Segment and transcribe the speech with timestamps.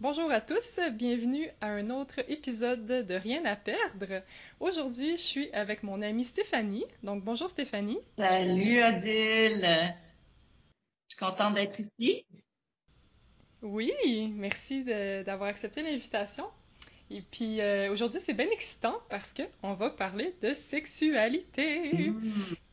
[0.00, 4.22] Bonjour à tous, bienvenue à un autre épisode de Rien à perdre.
[4.58, 6.86] Aujourd'hui, je suis avec mon amie Stéphanie.
[7.02, 7.98] Donc, bonjour Stéphanie.
[8.16, 9.94] Salut Odile.
[11.06, 12.24] Je suis contente d'être ici.
[13.60, 13.92] Oui,
[14.34, 16.46] merci d'avoir accepté l'invitation.
[17.10, 22.08] Et puis euh, aujourd'hui, c'est bien excitant parce que on va parler de sexualité.
[22.08, 22.22] Mm.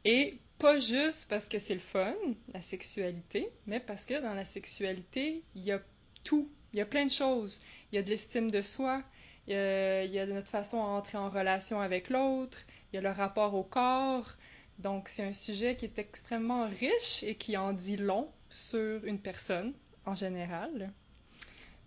[0.06, 2.16] Et pas juste parce que c'est le fun,
[2.54, 5.82] la sexualité, mais parce que dans la sexualité, il y a
[6.24, 7.62] tout il y a plein de choses.
[7.92, 9.02] Il y a de l'estime de soi,
[9.48, 12.60] il y, a, de notre façon à entrer en relation avec l'autre,
[12.92, 14.36] il y a le rapport au corps.
[14.80, 19.20] Donc, c'est un sujet qui est extrêmement riche et qui en dit long sur une
[19.20, 19.74] personne
[20.06, 20.92] en général.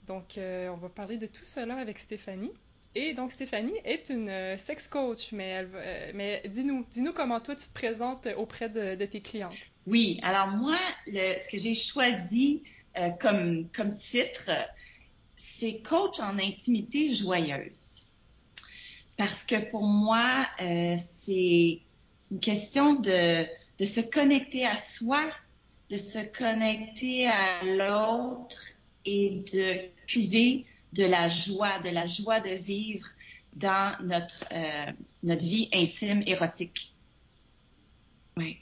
[0.07, 2.53] Donc, euh, on va parler de tout cela avec Stéphanie.
[2.97, 7.55] Et donc, Stéphanie est une euh, sex coach, mais, euh, mais dis-nous, dis-nous comment toi
[7.55, 9.55] tu te présentes auprès de, tes clientes.
[9.87, 10.77] Oui, alors moi,
[11.07, 12.65] ce que j'ai choisi
[13.21, 14.51] comme, comme titre,
[15.37, 18.05] c'est coach en intimité joyeuse.
[19.17, 21.81] Parce que pour moi, euh, c'est
[22.31, 23.47] une question de,
[23.85, 25.31] se connecter à soi,
[25.91, 28.63] de se connecter à l'autre
[29.05, 33.07] et de cuver de la joie, de la joie de vivre
[33.55, 36.95] dans notre, euh, notre vie intime, érotique.
[38.37, 38.59] Oui.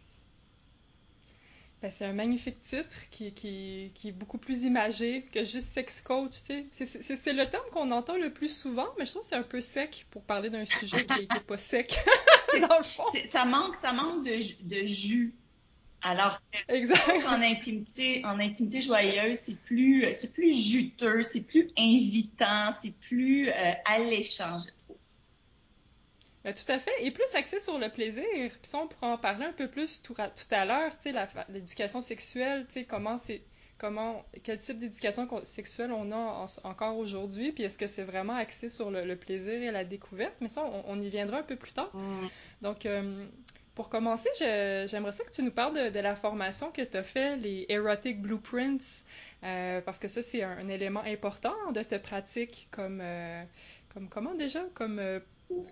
[1.81, 6.01] Ben, c'est un magnifique titre qui, qui, qui, est beaucoup plus imagé que juste sex
[6.01, 6.33] coach.
[6.73, 9.61] C'est le terme qu'on entend le plus souvent, mais je trouve que c'est un peu
[9.61, 11.97] sec pour parler d'un sujet qui n'est pas sec,
[12.69, 13.05] dans le fond.
[13.27, 15.35] Ça manque, ça manque de, de jus.
[16.03, 22.71] Alors que en intimité, en intimité joyeuse, c'est plus, c'est plus juteux, c'est plus invitant,
[22.73, 24.59] c'est plus euh, alléchant,
[26.49, 26.91] Ben, tout à fait.
[27.01, 28.25] Et plus axé sur le plaisir.
[28.25, 32.01] Puis ça, on pourra en parler un peu plus tout, à, l'heure, tu sais, l'éducation
[32.01, 33.43] sexuelle, tu sais, comment c'est
[33.77, 38.71] comment quel type d'éducation sexuelle on a encore aujourd'hui, puis est-ce que c'est vraiment axé
[38.71, 41.95] sur le, plaisir et la découverte, mais ça, on, y viendra un peu plus tard.
[41.95, 42.27] Mm.
[42.63, 43.27] Donc, euh,
[43.75, 47.37] pour commencer, j'aimerais ça que tu nous parles de, la formation que tu as fait,
[47.37, 49.05] les Erotic Blueprints,
[49.45, 53.45] euh, parce que ça, c'est un, élément important de ta pratique comme, euh,
[53.91, 55.21] comme comment déjà, comme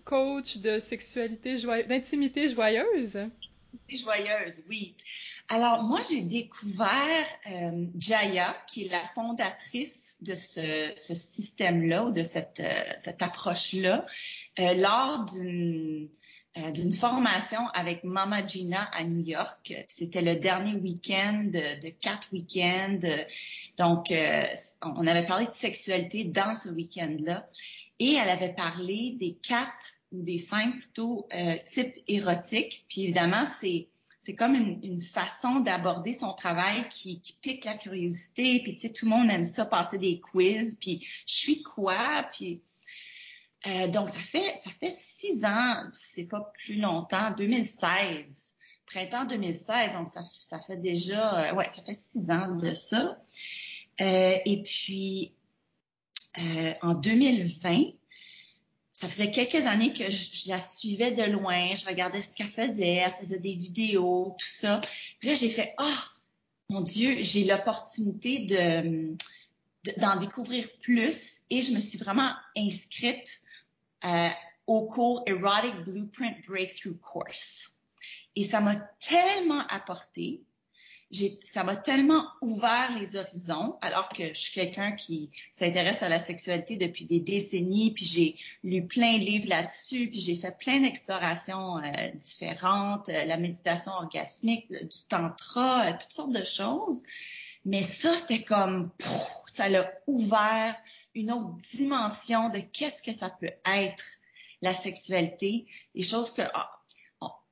[0.05, 3.19] coach de sexualité joyeuse, d'intimité joyeuse?
[3.89, 4.95] Joyeuse, oui.
[5.49, 12.23] Alors, moi, j'ai découvert euh, Jaya, qui est la fondatrice de ce, système-là ou de
[12.23, 14.05] cette, euh, approche-là,
[14.59, 16.09] euh, lors d'une
[16.73, 19.75] d'une formation avec Mama Gina à New York.
[19.89, 22.99] C'était le dernier week-end de, quatre week-ends.
[23.77, 24.11] Donc,
[24.81, 27.47] on avait parlé de sexualité dans ce week-end-là.
[27.99, 32.85] Et elle avait parlé des quatre ou des cinq plutôt euh, types érotiques.
[32.89, 33.89] Puis évidemment, c'est
[34.27, 38.61] c'est comme une, façon d'aborder son travail qui, pique la curiosité.
[38.61, 40.77] Puis tu sais, tout le monde aime ça, passer des quiz.
[40.81, 42.29] Puis je suis quoi?
[42.33, 42.61] Puis
[43.69, 48.57] euh, donc ça fait ça fait six ans, c'est pas plus longtemps, 2016,
[48.87, 49.93] printemps 2016.
[49.95, 53.19] Donc ça ça fait déjà ouais ça fait six ans de ça.
[54.01, 55.33] Euh, et puis
[56.39, 57.93] euh, en 2020,
[58.93, 62.95] ça faisait quelques années que je, la suivais de loin, je regardais ce qu'elle faisait,
[62.95, 64.81] elle faisait des vidéos, tout ça.
[65.19, 65.99] Puis là, j'ai fait, oh,
[66.71, 69.17] mon Dieu, j'ai l'opportunité de
[69.99, 73.41] d'en découvrir plus et je me suis vraiment inscrite
[74.05, 74.29] euh,
[74.67, 77.71] au cours Erotic Blueprint Breakthrough Course.
[78.35, 80.43] Et ça m'a tellement apporté
[81.11, 86.19] ça m'a tellement ouvert les horizons, alors que je suis quelqu'un qui s'intéresse à la
[86.19, 90.81] sexualité depuis des décennies, puis j'ai lu plein de livres là-dessus, puis j'ai fait plein
[90.81, 97.05] d'explorations euh, différentes, euh, la méditation orgasmique, du tantra, euh, toutes sortes de choses.
[97.65, 98.91] Mais ça, c'était comme,
[99.47, 100.77] ça l'a ouvert
[101.15, 104.05] une autre dimension de qu'est-ce que ça peut être
[104.61, 106.43] la sexualité, des choses que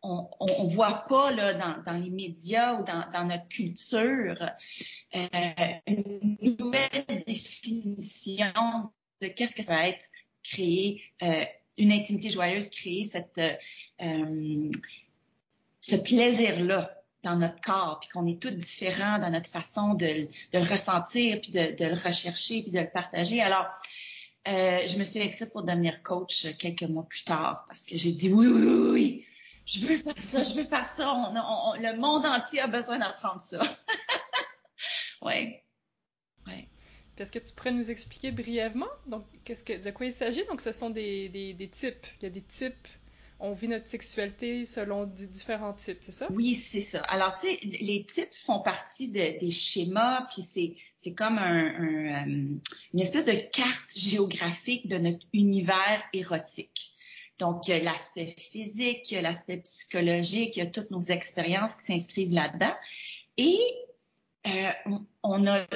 [0.04, 4.50] on, on, voit pas là dans, les médias ou dans, notre culture
[5.14, 5.28] euh,
[5.86, 8.90] une nouvelle définition
[9.20, 10.06] de qu'est-ce que ça va être
[10.42, 11.44] créer euh,
[11.78, 14.70] une intimité joyeuse, créer cette euh,
[15.80, 20.60] ce plaisir-là dans notre corps, puis qu'on est tous différents dans notre façon de, le
[20.60, 23.40] ressentir, puis de, de, le rechercher, puis de le partager.
[23.40, 23.66] Alors,
[24.46, 28.30] je me suis inscrite pour devenir coach quelques mois plus tard parce que j'ai dit
[28.30, 29.26] oui, oui, oui, oui
[29.66, 31.32] je veux faire ça, je veux faire ça.
[31.78, 33.62] le monde entier a besoin d'apprendre ça.
[35.22, 35.56] oui.
[36.46, 36.68] Ouais.
[37.16, 40.44] Est-ce que tu pourrais nous expliquer brièvement donc qu'est-ce que de quoi il s'agit?
[40.46, 42.06] Donc ce sont des, des, des, types.
[42.20, 42.88] Il y a des types
[43.40, 46.28] on vit notre sexualité selon différents types, c'est ça?
[46.30, 47.00] Oui, c'est ça.
[47.02, 52.28] Alors, tu sais, les types font partie des schémas, puis c'est, c'est comme un, un,
[52.28, 52.58] euh,
[52.94, 56.93] une espèce de carte géographique de notre univers érotique.
[57.38, 60.90] Donc, il y a l'aspect physique, il y a l'aspect psychologique, il y a toutes
[60.90, 62.74] nos expériences qui s'inscrivent là-dedans.
[63.36, 63.58] Et
[64.46, 64.70] euh,
[65.22, 65.66] on a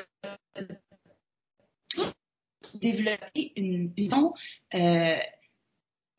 [2.75, 4.34] développé une vision
[4.75, 5.19] euh,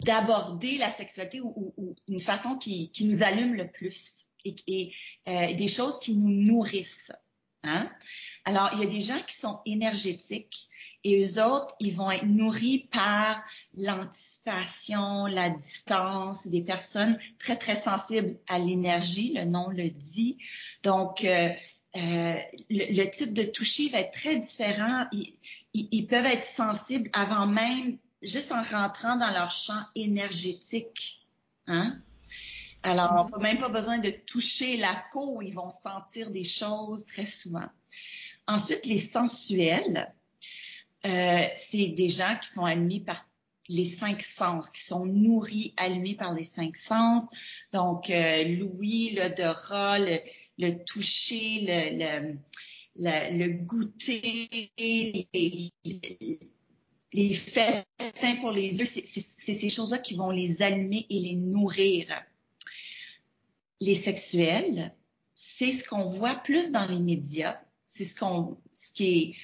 [0.01, 4.93] d'aborder la sexualité ou, une façon qui, nous allume le plus et, et
[5.27, 7.13] euh, des choses qui nous nourrissent.
[7.63, 7.91] Hein?
[8.45, 10.69] Alors, il y a des gens qui sont énergétiques
[11.03, 13.41] et eux autres, ils vont être nourris par
[13.77, 20.37] l'anticipation, la distance, des personnes très, très sensibles à l'énergie, le nom le dit.
[20.83, 21.49] Donc, euh,
[21.95, 22.35] euh,
[22.69, 25.05] le, type de toucher va être très différent.
[25.13, 25.37] Ils,
[25.73, 31.25] ils, peuvent être sensibles avant même, juste en rentrant dans leur champ énergétique.
[31.67, 31.97] Hein?
[32.83, 37.05] Alors, on n'a même pas besoin de toucher la peau, ils vont sentir des choses
[37.05, 37.67] très souvent.
[38.47, 40.13] Ensuite, les sensuels,
[41.05, 43.25] euh, c'est des gens qui sont allumés par
[43.69, 47.25] les cinq sens, qui sont nourris, allumés par les cinq sens.
[47.71, 51.61] Donc, euh, l'ouïe, l'odorat, le, toucher,
[52.95, 54.71] le, goûter,
[57.13, 62.07] les, festins pour les yeux, c'est ces choses-là qui vont les allumer et les nourrir.
[63.79, 64.93] Les sexuels,
[65.35, 69.35] c'est ce qu'on voit plus dans les médias, c'est ce qui est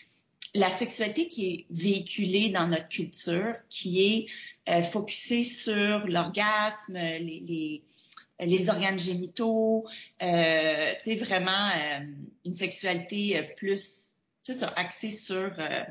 [0.55, 7.43] la sexualité qui est véhiculée dans notre culture, qui est euh, focusée sur l'orgasme, les,
[7.45, 7.83] les,
[8.39, 9.85] les, organes génitaux,
[10.23, 11.99] euh, tu vraiment euh,
[12.45, 14.15] une sexualité euh, plus,
[14.77, 15.83] axée sur euh,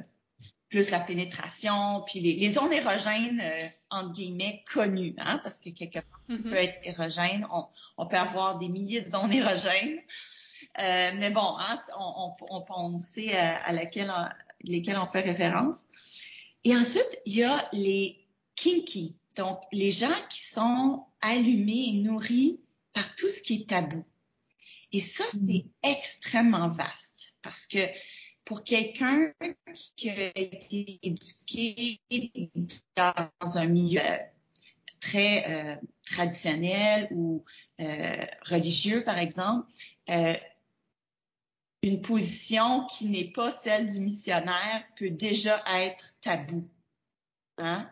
[0.71, 3.43] plus la pénétration, puis les, les zones érogènes,
[3.91, 6.43] entre guillemets, connues, hein, parce que quelque part, mm-hmm.
[6.43, 7.67] peut être érogène, on,
[7.99, 10.01] on, peut avoir des milliers de zones érogènes.
[10.79, 14.11] mais bon, hein, on, on, on, sait à, à laquelle
[14.65, 15.89] lesquels on fait référence.
[16.65, 18.27] Et ensuite, il y a les
[18.57, 22.61] kinky, donc les gens qui sont allumés et nourris
[22.93, 24.05] par tout ce qui est tabou.
[24.93, 25.47] Et ça, mm.
[25.47, 27.87] c'est extrêmement vaste parce que
[28.45, 29.33] pour quelqu'un
[29.97, 32.01] qui a été éduqué
[32.97, 34.01] dans un milieu
[35.01, 35.77] très euh,
[36.07, 37.45] traditionnel ou
[37.81, 39.67] euh, religieux, par exemple,
[40.11, 40.35] euh,
[41.85, 46.67] une position qui n'est pas celle du missionnaire peut déjà être tabou.
[47.59, 47.91] Hein?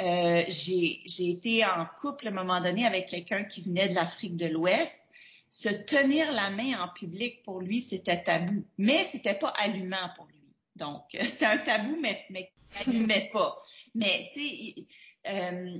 [0.00, 4.36] Euh, j'ai été en couple à un moment donné avec quelqu'un qui venait de l'Afrique
[4.36, 5.06] de l'Ouest.
[5.48, 10.26] Se tenir la main en public pour lui, c'était tabou, mais c'était pas allumant pour
[10.26, 10.54] lui.
[10.74, 12.50] Donc, c'était un tabou, mais, mais
[12.84, 13.62] allumait pas.
[13.94, 14.86] Mais tu sais,
[15.28, 15.78] euh,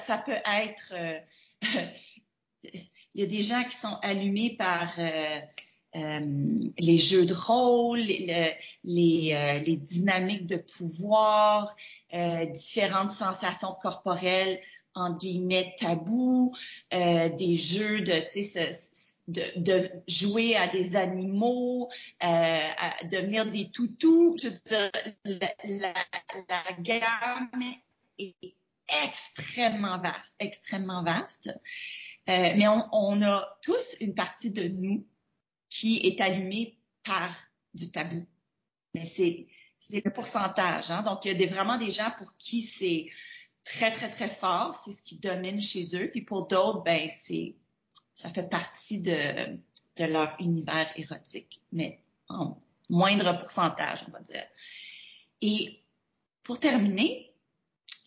[0.00, 0.94] ça, peut être.
[0.96, 1.20] Euh,
[2.64, 4.98] il y a des gens qui sont allumés par
[5.94, 8.54] euh, euh, les jeux de rôle, les,
[8.84, 11.74] euh, les dynamiques de pouvoir,
[12.14, 14.60] euh, différentes sensations corporelles
[14.94, 16.54] en guillemets tabous,
[16.90, 18.70] des jeux de, tu sais,
[19.26, 21.88] de, de, jouer à des animaux,
[22.20, 24.36] à devenir des toutous.
[24.38, 24.90] Je veux dire,
[25.24, 25.94] la, la,
[26.50, 27.72] la gamme
[28.18, 28.34] est
[29.02, 31.58] extrêmement vaste, extrêmement vaste.
[32.26, 35.06] mais on, on, a tous une partie de nous
[35.72, 37.34] qui est allumé par
[37.72, 38.26] du tabou.
[38.92, 39.48] Mais c'est
[39.90, 40.90] le pourcentage.
[40.90, 41.02] Hein?
[41.02, 43.08] Donc, il y a vraiment des gens pour qui c'est
[43.64, 44.74] très, très, très fort.
[44.74, 46.10] C'est ce qui domine chez eux.
[46.10, 47.56] Puis pour d'autres, ben, c'est
[48.14, 49.58] ça fait partie de,
[49.96, 54.44] de leur univers érotique, mais en moindre pourcentage, on va dire.
[55.40, 55.82] Et
[56.42, 57.32] pour terminer,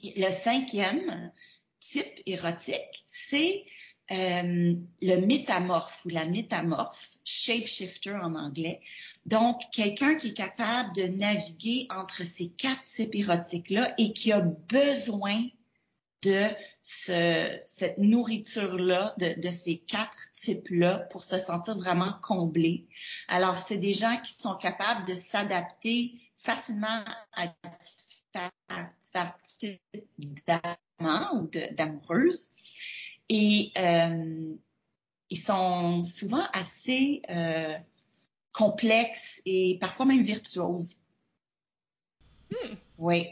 [0.04, 1.32] le cinquième
[1.80, 3.66] type érotique, c'est
[4.12, 8.82] euh, le métamorphe ou la métamorphe, shapeshifter en anglais.
[9.26, 14.42] Donc, quelqu'un qui est capable de naviguer entre ces quatre types érotiques-là et qui a
[14.42, 15.48] besoin
[16.22, 16.48] de
[16.82, 22.88] ce, cette nourriture-là, de, de, ces quatre types-là pour se sentir vraiment comblé.
[23.28, 27.04] Alors, c'est des gens qui sont capables de s'adapter facilement
[27.34, 27.48] à
[28.34, 29.82] différents types
[30.48, 32.52] d'amants ou d'amoureuses
[33.30, 34.56] et euh,
[35.30, 37.76] ils sont souvent assez euh,
[38.54, 40.98] complexes et parfois même virtuoses.
[42.52, 42.76] Hmm.
[42.98, 43.28] Oui.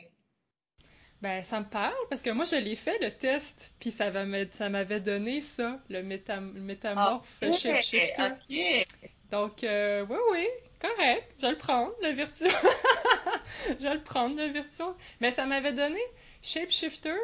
[1.22, 5.00] Ben, ça me parle parce que moi, je l'ai fait, le test, puis ça m'avait
[5.00, 8.86] donné ça, le, métamorphe okay, shifter.
[9.32, 10.48] Donc, euh, oui, oui,
[10.82, 12.52] correct, je vais le prendre, le virtuose.
[13.70, 14.96] je vais le prendre, le virtuose.
[15.22, 16.02] Mais ça m'avait donné
[16.42, 17.16] shapeshifter,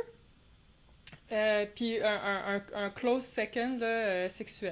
[1.32, 4.72] Euh, puis un, un, close second là, euh, sexuel.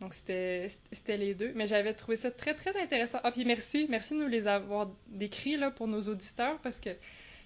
[0.00, 0.68] Donc c'était
[1.08, 1.52] les deux.
[1.54, 3.18] Mais j'avais trouvé ça très, très intéressant.
[3.22, 6.90] Ah, puis merci, merci de nous les avoir décrits là, pour nos auditeurs parce que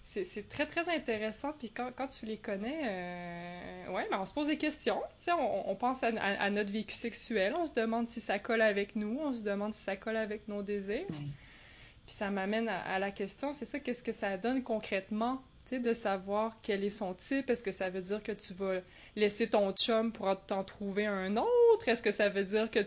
[0.04, 1.52] c'est très, très intéressant.
[1.58, 5.00] Puis quand, quand tu les connais, euh, ouais, ben on se pose des questions.
[5.28, 9.18] On, on pense à, notre vécu sexuel, on se demande si ça colle avec nous,
[9.20, 11.06] on se demande si ça colle avec nos désirs.
[11.08, 15.42] Puis ça m'amène à, la question, c'est ça, qu'est-ce que ça donne concrètement
[15.78, 17.50] de savoir quel est son type.
[17.50, 18.80] Est-ce que ça veut dire que tu vas
[19.16, 21.88] laisser ton chum pour t'en trouver un autre?
[21.88, 22.80] Est-ce que ça veut dire que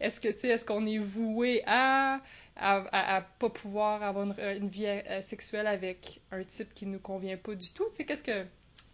[0.00, 2.20] est-ce que tu est-ce qu'on est voué à,
[2.56, 7.54] à, pas pouvoir avoir une, vie euh, sexuelle avec un type qui nous convient pas
[7.54, 7.86] du tout?
[7.96, 8.46] qu'est-ce que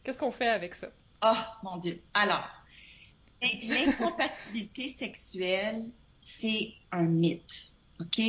[0.02, 0.88] qu'est-ce qu'on fait avec ça?
[1.22, 1.32] Oh
[1.62, 2.02] mon Dieu.
[2.12, 2.48] Alors,
[3.42, 5.84] l'incompatibilité sexuelle,
[6.20, 7.72] c'est un mythe.
[8.00, 8.20] OK?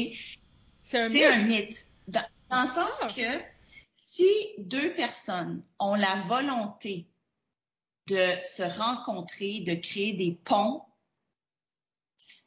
[0.84, 1.88] C'est un, mythe?
[2.08, 3.08] Dans, le sens ah.
[3.08, 3.55] que
[4.16, 7.08] si deux personnes ont la volonté
[8.08, 10.84] de se rencontrer, de créer des ponts,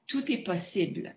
[0.06, 1.14] tout est possible.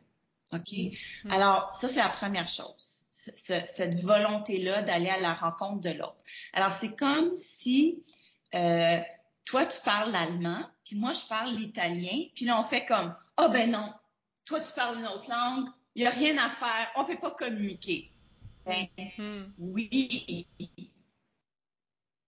[0.51, 0.59] OK?
[0.59, 1.31] Mm-hmm.
[1.31, 3.05] Alors, ça, c'est la première chose.
[3.11, 6.25] cette volonté-là d'aller à la rencontre de l'autre.
[6.53, 8.03] Alors, c'est comme si
[8.53, 8.99] euh,
[9.45, 13.45] toi, tu parles l'allemand, puis moi, je parle l'italien, puis là, on fait comme, ah
[13.45, 13.93] oh, ben non,
[14.43, 17.19] toi, tu parles une autre langue, il n'y a rien à faire, on ne peut
[17.19, 18.11] pas communiquer.
[18.65, 19.43] Ben, mm-hmm.
[19.57, 20.47] Oui.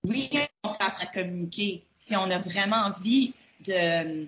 [0.04, 0.30] Oui,
[0.64, 4.28] on peut apprendre à communiquer si on a vraiment envie de,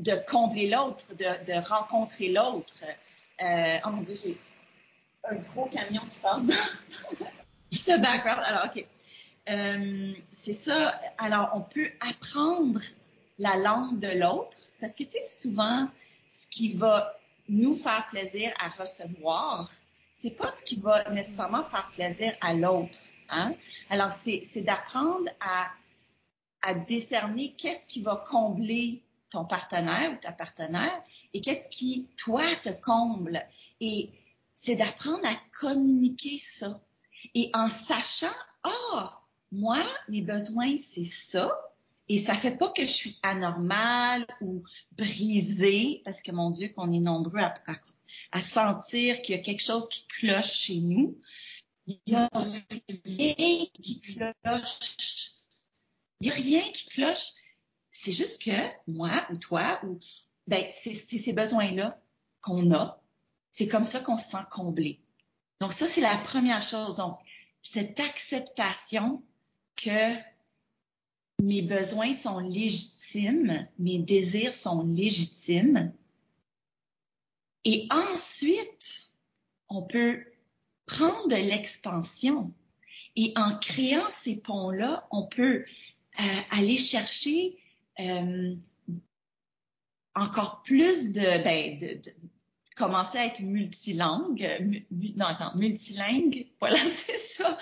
[0.00, 2.82] de combler l'autre, de, de, rencontrer l'autre.
[3.40, 4.36] Euh, oh mon Dieu, j'ai
[5.24, 6.54] un gros camion qui passe dans
[7.86, 8.42] le background.
[8.44, 8.84] Alors, OK.
[9.48, 11.00] Euh, c'est ça.
[11.18, 12.80] Alors, on peut apprendre
[13.38, 15.88] la langue de l'autre parce que, tu sais, souvent,
[16.26, 17.16] ce qui va
[17.48, 19.70] nous faire plaisir à recevoir,
[20.22, 22.96] c'est pas ce qui va nécessairement faire plaisir à l'autre.
[23.28, 23.54] Hein?
[23.90, 25.68] Alors, c'est d'apprendre à,
[26.62, 31.02] à décerner qu'est-ce qui va combler ton partenaire ou ta partenaire
[31.34, 33.44] et qu'est-ce qui, toi, te comble.
[33.80, 34.10] Et
[34.54, 36.80] c'est d'apprendre à communiquer ça.
[37.34, 41.50] Et en sachant, ah, moi, mes besoins, c'est ça.
[42.12, 44.64] Et ça fait pas que je suis anormale ou
[44.98, 49.88] brisée, parce que mon Dieu, qu'on est nombreux à, sentir qu'il y a quelque chose
[49.88, 51.18] qui cloche chez nous.
[51.86, 55.30] Il n'y a rien qui cloche.
[56.20, 57.30] Il n'y a rien qui cloche.
[57.90, 58.50] C'est juste que
[58.86, 59.98] moi ou toi, ou
[60.46, 61.98] ben, c'est ces besoins-là
[62.42, 63.00] qu'on a.
[63.52, 65.00] C'est comme ça qu'on se sent comblé.
[65.60, 66.96] Donc ça, c'est la première chose.
[66.96, 67.18] Donc,
[67.62, 69.22] cette acceptation
[69.76, 70.31] que
[71.42, 75.92] mes besoins sont légitimes, mes désirs sont légitimes,
[77.64, 79.12] et ensuite,
[79.68, 80.24] on peut
[80.86, 82.52] prendre de l'expansion.
[83.16, 85.64] Et en créant ces ponts-là, on peut
[86.20, 87.58] euh, aller chercher
[87.98, 88.54] euh,
[90.14, 92.14] encore plus de, ben, de, de,
[92.76, 94.86] commencer à être multilingue.
[94.90, 96.46] non, attends, multilingue.
[96.60, 97.58] Voilà, c'est ça.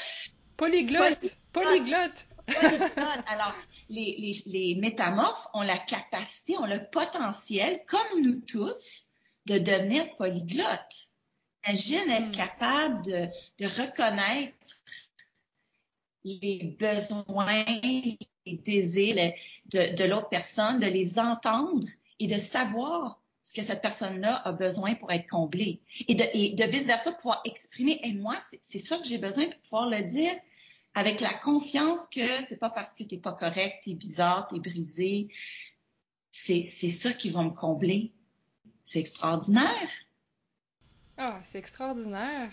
[0.58, 1.36] Polyglotte.
[1.52, 2.26] Polyglotte.
[3.26, 3.54] Alors,
[3.88, 9.06] les, les, les métamorphes ont la capacité, ont le potentiel, comme nous tous,
[9.46, 11.08] de devenir polyglotte.
[11.66, 12.32] Imagine être hmm.
[12.32, 13.28] capable de,
[13.58, 14.54] de reconnaître
[16.24, 19.32] les besoins, les désirs
[19.66, 21.86] de, de l'autre personne, de les entendre
[22.18, 25.80] et de savoir ce que cette personne-là a besoin pour être comblée.
[26.06, 29.60] Et de, et de vice-versa, pouvoir exprimer, et moi, c'est ça que j'ai besoin pour
[29.60, 30.32] pouvoir le dire
[30.94, 35.28] avec la confiance que c'est pas parce que t'es pas correct, t'es bizarre, t'es brisé.
[36.32, 38.12] C'est ça qui va me combler.
[38.84, 39.90] C'est extraordinaire.
[41.16, 42.50] Ah, c'est extraordinaire.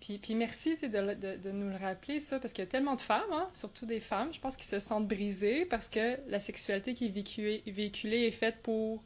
[0.00, 3.02] Puis, puis merci de, de, nous le rappeler, ça, parce qu'il y a tellement de
[3.02, 6.94] femmes, hein, surtout des femmes, je pense, qui se sentent brisées parce que la sexualité
[6.94, 9.02] qui est véhiculée, est faite pour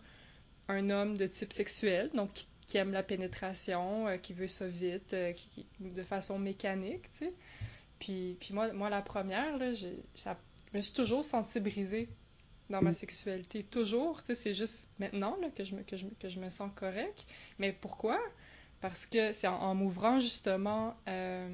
[0.68, 2.30] un homme de type sexuel, donc
[2.66, 5.32] qui, aime la pénétration, euh, qui veut ça vite, euh,
[5.80, 7.34] de façon mécanique, tu sais.
[8.04, 9.88] Puis, puis moi, moi, la première, là, je
[10.74, 12.10] me suis toujours sentie brisée
[12.68, 12.94] dans ma mm.
[12.94, 13.64] sexualité.
[13.64, 16.50] Toujours, tu sais, c'est juste maintenant là, que, je me, que, je, que je me
[16.50, 17.24] sens correct.
[17.58, 18.20] Mais pourquoi?
[18.82, 21.48] Parce que c'est en, m'ouvrant justement euh,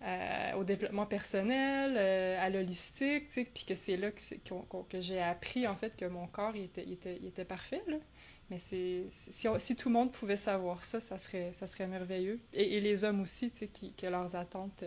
[0.00, 5.00] euh, au développement personnel, euh, à l'holistique, tu sais, puis que c'est là que, que
[5.02, 7.82] j'ai appris en fait que mon corps il était, il était, il était parfait.
[7.88, 7.98] Là.
[8.48, 12.40] Mais c'est si, si, tout le monde pouvait savoir ça, ça serait, ça serait merveilleux.
[12.54, 14.82] Et, et les hommes aussi, tu sais, qui, que leurs attentes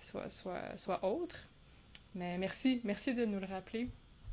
[0.00, 1.48] soient, soient, soient autres.
[2.14, 3.88] Mais merci, merci de nous le rappeler.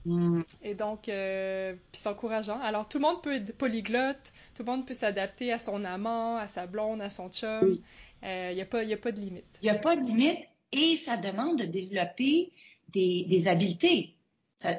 [0.06, 0.41] Mm.
[0.63, 2.60] Et donc, euh, puis c'est encourageant.
[2.60, 6.38] Alors, tout le monde peut être polyglotte, tout le monde peut s'adapter à son amant,
[6.38, 7.80] à sa blonde, à son chum.
[8.24, 9.46] Il n'y euh, a, pas, a pas de limite.
[9.62, 10.39] Il n'y a pas de limite
[10.72, 12.51] et ça demande de développer
[12.89, 14.15] des, des habiletés.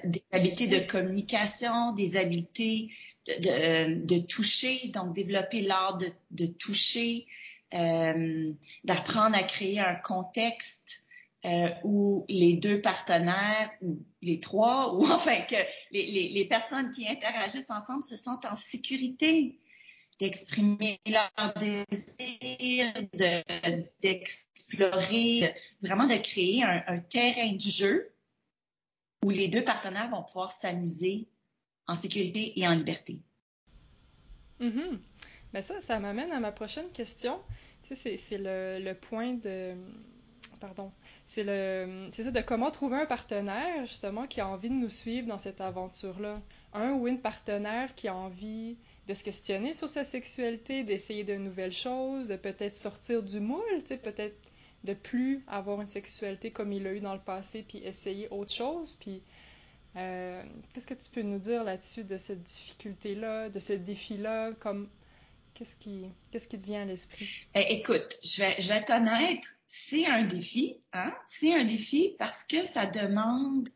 [0.05, 2.91] des habiletés de communication, des habiletés
[3.27, 7.27] de, de, toucher, donc développer l'art de, de, toucher,
[7.75, 8.53] euh,
[8.85, 11.03] d'apprendre à créer un contexte
[11.45, 15.57] euh, où les deux partenaires ou les trois, ou enfin que
[15.91, 19.59] les, les, personnes qui interagissent ensemble se sentent en sécurité
[20.21, 22.93] d'exprimer leur désir,
[24.01, 28.13] d'explorer, vraiment de créer un, terrain de jeu
[29.25, 31.29] où les deux partenaires vont pouvoir s'amuser
[31.89, 33.19] en sécurité et en liberté.
[34.61, 34.99] Mm
[35.61, 37.41] ça, ça m'amène à ma prochaine question.
[37.83, 39.75] Tu sais, c'est le, le, point de...
[40.61, 40.93] Pardon.
[41.27, 44.89] C'est le, c'est ça, de comment trouver un partenaire, justement, qui a envie de nous
[44.89, 46.41] suivre dans cette aventure-là.
[46.73, 48.77] Un ou une partenaire qui a envie
[49.09, 53.81] de se questionner sur sa sexualité, d'essayer de nouvelles choses, de peut-être sortir du moule,
[53.81, 54.53] tu sais, peut-être
[54.85, 58.53] de plus avoir une sexualité comme il l'a eu dans le passé, puis essayer autre
[58.53, 58.97] chose.
[59.01, 59.23] Puis,
[59.97, 60.43] euh,
[60.73, 64.89] qu'est-ce que tu peux nous dire là-dessus de cette difficulté-là, de ce défi-là, comme
[65.55, 67.29] qu'est-ce qui, te vient à l'esprit?
[67.55, 71.13] Ben, Écoute, je vais, je vais être honnête, c'est un défi, hein?
[71.27, 73.69] C'est un défi parce que ça demande,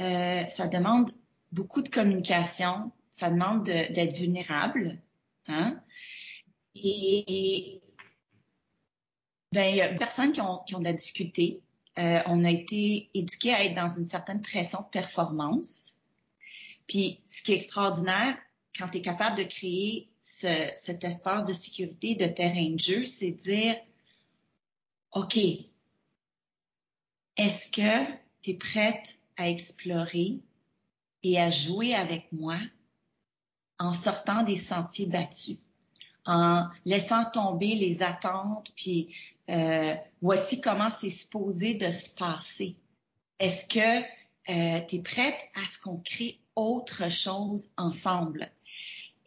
[0.00, 1.10] euh, ça demande
[1.52, 4.98] beaucoup de communication, ça demande d'être vulnérable,
[5.46, 5.80] hein?
[6.74, 7.80] Et,
[9.52, 11.62] ben, il y a personnes qui ont, qui ont de la difficulté.
[11.98, 15.94] Euh, on a été éduqués à être dans une certaine pression de performance.
[16.86, 18.36] Puis, ce qui est extraordinaire,
[18.78, 23.06] quand tu es capable de créer ce, cet espace de sécurité, de terrain de jeu,
[23.06, 23.76] c'est dire,
[25.12, 25.38] OK,
[27.36, 28.12] est-ce que
[28.42, 30.40] tu es prête à explorer
[31.22, 32.58] et à jouer avec moi
[33.78, 35.58] en sortant des sentiers battus?
[36.28, 39.14] en laissant tomber les attentes, puis
[39.48, 42.74] euh, voici comment c'est supposé de se passer.
[43.38, 44.02] Est-ce que
[44.52, 48.50] euh, tu es prête à ce qu'on crée autre chose ensemble?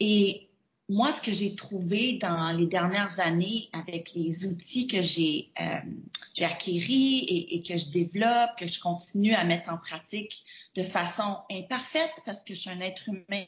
[0.02, 0.49] Et
[0.90, 6.44] moi, ce que j'ai trouvé dans les dernières années avec les outils que j'ai euh,
[6.44, 10.44] acquéris et, que je développe, que je continue à mettre en pratique
[10.76, 13.46] de façon imparfaite parce que je suis un être humain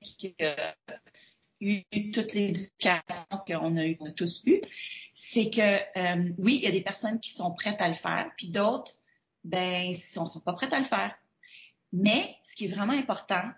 [0.00, 0.54] qui, euh,
[1.60, 3.02] eu toute l'éducation
[3.46, 4.60] qu'on a, a tous eu,
[5.12, 5.60] c'est que
[5.98, 8.92] euh, oui, il y a des personnes qui sont prêtes à le faire, puis d'autres,
[9.42, 11.16] ben, sont, sont pas prêtes à le faire.
[11.92, 13.50] Mais ce qui est vraiment important,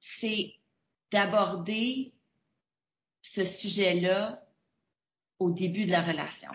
[0.00, 0.54] c'est
[1.10, 2.13] d'aborder
[3.34, 4.46] ce sujet-là
[5.40, 6.50] au début de la relation.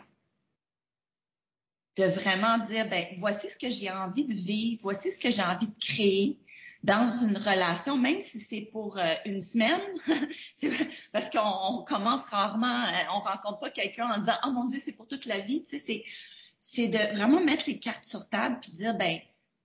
[1.97, 5.41] De vraiment dire, ben, voici ce que j'ai envie de vivre, voici ce que j'ai
[5.41, 6.39] envie de créer,
[6.81, 9.81] dans une relation, même si c'est pour euh, une semaine,
[11.11, 14.93] parce qu'on commence rarement, euh, on rencontre pas quelqu'un en disant oh mon Dieu c'est
[14.93, 16.05] pour toute la vie, tu sais,
[16.61, 19.19] c'est de vraiment mettre les cartes sur table puis dire ben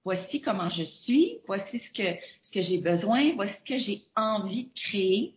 [0.05, 4.01] voici comment je suis, voici ce que ce que j'ai besoin, voici ce que j'ai
[4.17, 5.37] envie de créer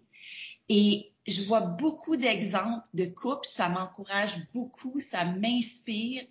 [0.69, 6.23] et je vois beaucoup d'exemples de couples, ça m'encourage beaucoup, ça m'inspire.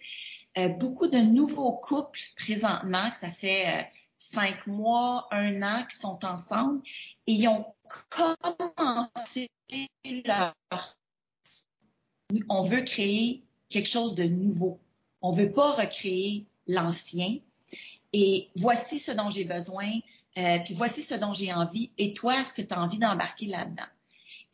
[0.58, 6.24] Euh, beaucoup de nouveaux couples présentement, que ça fait cinq mois, un an qui sont
[6.24, 6.82] ensemble
[7.26, 7.66] et ils ont
[8.08, 9.48] commencé
[10.24, 10.54] leur...
[12.48, 14.80] On veut créer quelque chose de nouveau.
[15.20, 17.38] On veut pas recréer l'ancien.
[18.12, 19.90] Et voici ce dont j'ai besoin,
[20.38, 21.90] euh, puis voici ce dont j'ai envie.
[21.98, 23.86] Et toi, est-ce que tu as envie d'embarquer là-dedans?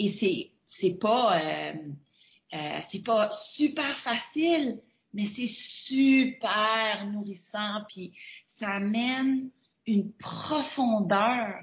[0.03, 1.75] Et c'est c'est pas euh,
[2.55, 7.83] euh, c'est pas super facile, mais c'est super nourrissant.
[7.89, 8.13] Puis
[8.49, 9.51] ça amène
[9.87, 11.55] une profondeur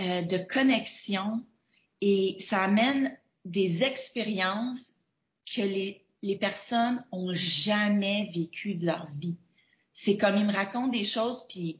[0.00, 1.46] euh, de connexion
[2.00, 5.04] et ça amène des expériences
[5.46, 9.38] que les, les personnes ont jamais vécues de leur vie.
[9.92, 11.78] C'est comme ils me racontent des choses puis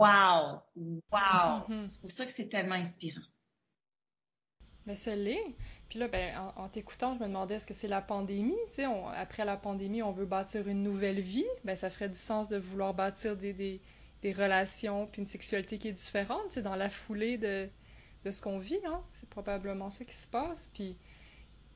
[0.00, 1.68] wow, wow.
[1.68, 1.88] Mm-hmm.
[1.88, 3.22] C'est pour ça que c'est tellement inspirant.
[4.88, 5.44] Mais ça l'est.
[5.90, 8.56] Puis là, ben, en, t'écoutant, je me demandais est-ce que c'est la pandémie?
[8.70, 11.44] Sais, après la pandémie, on veut bâtir une nouvelle vie.
[11.64, 15.88] Ben, ça ferait du sens de vouloir bâtir des, des, relations puis une sexualité qui
[15.88, 16.58] est différente.
[16.58, 17.68] Dans la foulée de,
[18.24, 18.80] de ce qu'on vit.
[18.86, 19.02] Hein?
[19.12, 20.70] C'est probablement ça qui se passe.
[20.72, 20.96] Puis,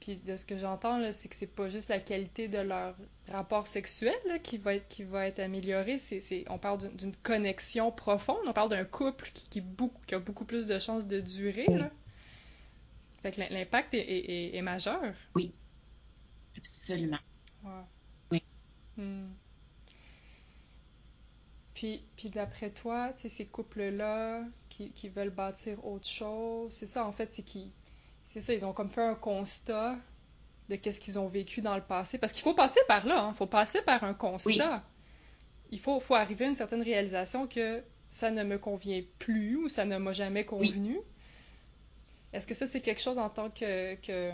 [0.01, 2.97] puis de ce que j'entends, c'est que c'est pas juste la qualité de leur
[3.29, 5.99] rapport sexuel là, qui, va être, qui va être améliorée.
[5.99, 8.41] C'est, on parle d'une connexion profonde.
[8.47, 9.63] On parle d'un couple qui,
[10.07, 11.67] qui a beaucoup plus de chances de durer.
[11.67, 11.91] Là.
[13.23, 15.15] Fait que l'impact est, est, majeur.
[15.37, 15.55] Oui,
[16.57, 17.19] absolument.
[18.31, 18.43] Oui.
[18.97, 19.29] Hmm.
[21.75, 27.13] Puis, puis d'après toi, ces couples-là qui, qui, veulent bâtir autre chose, c'est ça en
[27.13, 27.73] fait, c'est qui,
[28.33, 29.97] c'est ça, ils ont comme fait un constat
[30.69, 33.31] de qu'est-ce qu'ils ont vécu dans le passé, parce qu'il faut passer par là, il
[33.31, 34.85] hein, faut passer par un constat.
[35.71, 39.69] Il faut, faut arriver à une certaine réalisation que ça ne me convient plus ou
[39.69, 40.99] ça ne m'a jamais convenu.
[42.33, 44.33] Est-ce que ça, c'est quelque chose en tant que, que,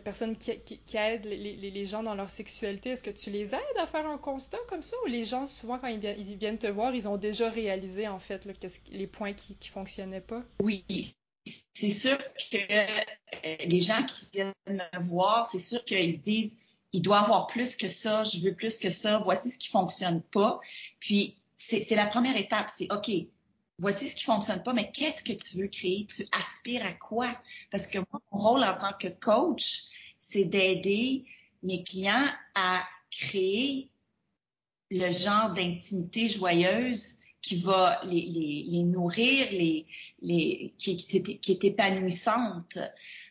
[0.00, 0.50] personne qui,
[0.94, 2.90] aide les, gens dans leur sexualité?
[2.90, 4.96] Est-ce que tu les aides à faire un constat comme ça?
[5.04, 8.48] Ou les gens, souvent, quand ils viennent, te voir, ils ont déjà réalisé, en fait,
[8.90, 10.42] les points qui ne fonctionnaient pas?
[10.60, 10.84] Oui.
[11.74, 12.16] C'est sûr
[12.50, 16.56] que euh, les gens qui viennent me voir, c'est sûr qu'ils se disent,
[16.92, 20.22] il doit avoir plus que ça, je veux plus que ça, voici ce qui fonctionne
[20.22, 20.60] pas.
[21.00, 23.10] Puis, c'est la première étape, c'est OK,
[23.78, 26.06] voici ce qui fonctionne pas, mais qu'est-ce que tu veux créer?
[26.06, 27.36] Tu aspires à quoi?
[27.70, 29.84] Parce que mon rôle en tant que coach,
[30.20, 31.24] c'est d'aider
[31.62, 33.90] mes clients à créer
[34.90, 39.48] le genre d'intimité joyeuse qui va les, nourrir,
[40.78, 42.78] qui, est épanouissante.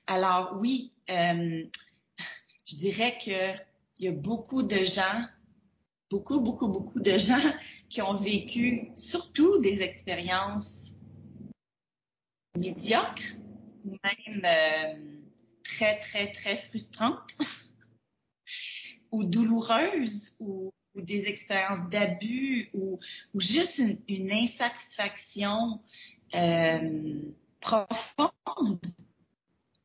[0.05, 1.63] Alors oui, euh,
[2.65, 3.59] je dirais qu'il
[3.99, 5.25] y a beaucoup de gens,
[6.11, 7.53] beaucoup, beaucoup, beaucoup de gens
[7.93, 10.95] qui ont vécu surtout des expériences
[12.57, 13.35] médiocres,
[13.85, 14.95] même euh,
[15.63, 17.37] très, très, très frustrantes
[19.11, 22.99] ou douloureuses ou, des expériences d'abus ou,
[23.35, 25.79] juste une, insatisfaction
[26.33, 27.21] euh,
[27.59, 28.81] profonde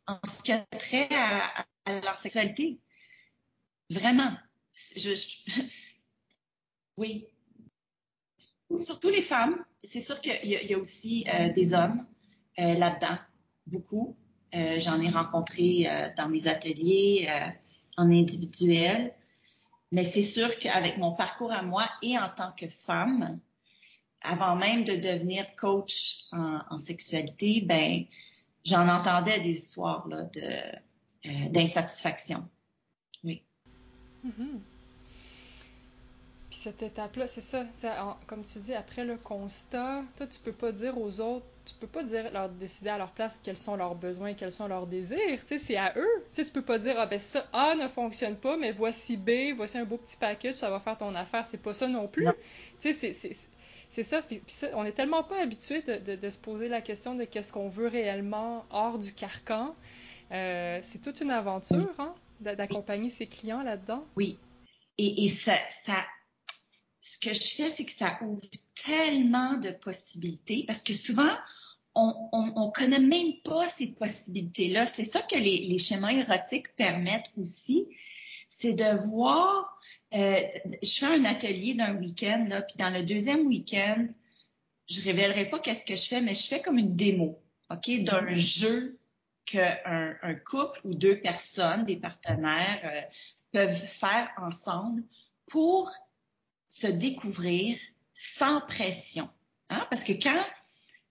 [0.06, 2.80] en ce qui a trait à, leur sexualité.
[3.90, 4.34] Vraiment.
[6.96, 7.26] oui,
[8.80, 9.64] Surtout les femmes.
[9.82, 12.04] C'est sûr qu'il y, a aussi euh, des hommes
[12.58, 13.16] euh, là-dedans,
[13.66, 14.16] beaucoup.
[14.54, 17.28] Euh, j'en ai rencontré dans mes ateliers
[17.96, 19.14] en individuel.
[19.90, 23.40] Mais c'est sûr qu'avec mon parcours à moi et en tant que femme,
[24.20, 28.04] avant même de devenir coach en, sexualité, ben
[28.64, 30.52] j'en entendais des histoires de
[31.50, 32.48] d'insatisfaction.
[33.24, 33.42] Oui.
[34.24, 34.60] Mm-hmm
[36.58, 37.64] cette étape-là, c'est ça.
[38.26, 41.86] comme tu dis, après le constat, toi, tu peux pas dire aux autres, tu peux
[41.86, 45.18] pas dire leur décider à leur place quels sont leurs besoins, quels sont leurs désirs.
[45.40, 46.24] Tu sais, c'est à eux.
[46.32, 49.16] Tu sais, tu peux pas dire ah ben ça A ne fonctionne pas, mais voici
[49.16, 51.46] B, voici un beau petit package, ça va faire ton affaire.
[51.46, 52.26] C'est pas ça non plus.
[52.80, 54.20] Tu sais, c'est ça,
[54.74, 58.64] on est tellement pas habitué de, se poser la question de qu'est-ce qu'on veut réellement
[58.70, 59.74] hors du carcan.
[60.32, 64.04] Euh, c'est toute une aventure, hein, d'accompagner ses clients là-dedans.
[64.16, 64.38] Oui.
[64.98, 66.04] Et, et ça, ça
[67.12, 68.42] ce que je fais, c'est que ça ouvre
[68.84, 71.34] tellement de possibilités parce que souvent,
[71.94, 74.86] on, on, connaît même pas ces possibilités-là.
[74.86, 77.88] C'est ça que les, schémas érotiques permettent aussi,
[78.48, 79.80] c'est de voir.
[80.14, 80.42] Euh,
[80.82, 84.06] je fais un atelier d'un week-end là, puis dans le deuxième week-end,
[84.88, 88.34] je révélerai pas qu'est-ce que je fais, mais je fais comme une démo, ok, d'un
[88.34, 88.98] jeu
[89.44, 93.00] qu'un un couple ou deux personnes, des partenaires, euh,
[93.50, 95.02] peuvent faire ensemble
[95.46, 95.90] pour
[96.70, 97.78] se découvrir
[98.14, 99.28] sans pression.
[99.70, 99.86] Hein?
[99.90, 100.44] Parce que quand,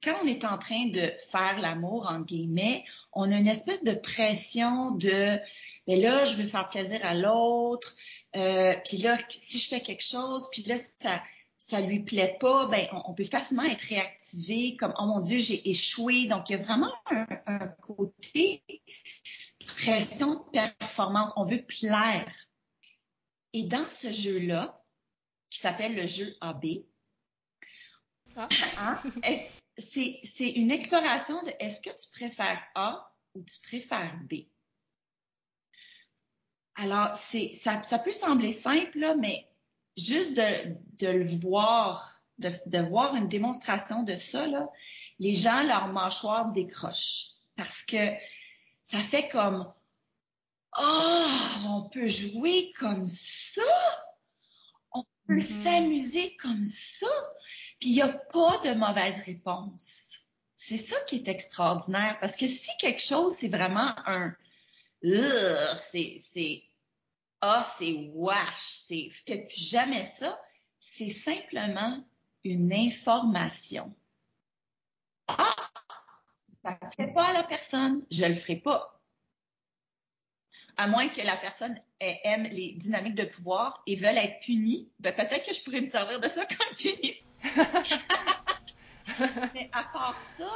[0.03, 3.93] quand on est en train de faire l'amour, entre guillemets, on a une espèce de
[3.93, 5.39] pression de,
[5.87, 7.95] ben là, je veux faire plaisir à l'autre,
[8.35, 11.21] euh, puis là, si je fais quelque chose, puis là, ça,
[11.67, 15.69] ça lui plaît pas, ben on, peut facilement être réactivé comme oh mon Dieu j'ai
[15.69, 16.25] échoué.
[16.25, 16.93] Donc il y a vraiment
[17.45, 18.63] un, côté
[19.75, 21.33] pression performance.
[21.35, 22.33] On veut plaire.
[23.53, 24.76] Et dans ce jeu-là,
[25.49, 26.65] qui s'appelle le jeu AB.
[28.35, 28.47] Ah.
[28.77, 29.01] Hein?
[29.77, 34.45] C'est une exploration de est-ce que tu préfères A ou tu préfères B?
[36.75, 39.47] Alors, ça, ça peut sembler simple, mais
[39.97, 44.69] juste de, de le voir, de, de, voir une démonstration de ça, là,
[45.19, 47.29] les gens, leur mâchoire décroche.
[47.55, 48.13] Parce que
[48.83, 49.71] ça fait comme,
[50.79, 51.27] oh,
[51.65, 53.61] on peut jouer comme ça
[55.27, 55.63] peut mm-hmm.
[55.63, 57.07] s'amuser comme ça,
[57.79, 60.13] puis il n'y a pas de mauvaise réponse.
[60.55, 64.35] C'est ça qui est extraordinaire, parce que si quelque chose, c'est vraiment un
[65.03, 66.63] c'est c'est
[67.41, 70.41] ah c'est wash, c'est fais plus jamais ça,
[70.79, 72.03] c'est simplement
[72.43, 73.95] une information.
[75.27, 75.55] Ah,
[76.63, 78.96] ça ne plaît pas à la personne, je le ferai pas
[80.77, 85.13] à moins que la personne aime les dynamiques de pouvoir et veuille être punie, ben
[85.13, 87.27] peut-être que je pourrais me servir de ça comme punisseur.
[89.53, 90.49] Mais à part ça,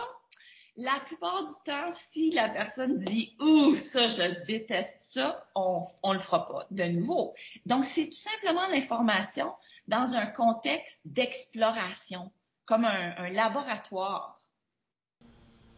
[0.77, 6.13] la plupart du temps, si la personne dit Ouh, ça, je déteste ça, on ne
[6.13, 7.33] le fera pas de nouveau.
[7.65, 9.53] Donc, c'est tout simplement l'information
[9.87, 12.31] dans un contexte d'exploration,
[12.65, 14.37] comme un, laboratoire.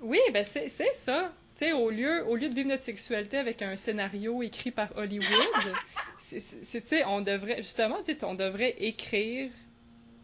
[0.02, 1.32] Oui, ben c'est ça
[1.72, 5.28] au lieu, au lieu de vivre notre sexualité avec un scénario écrit par Hollywood,
[6.20, 9.52] c'est, on devrait, justement, on devrait écrire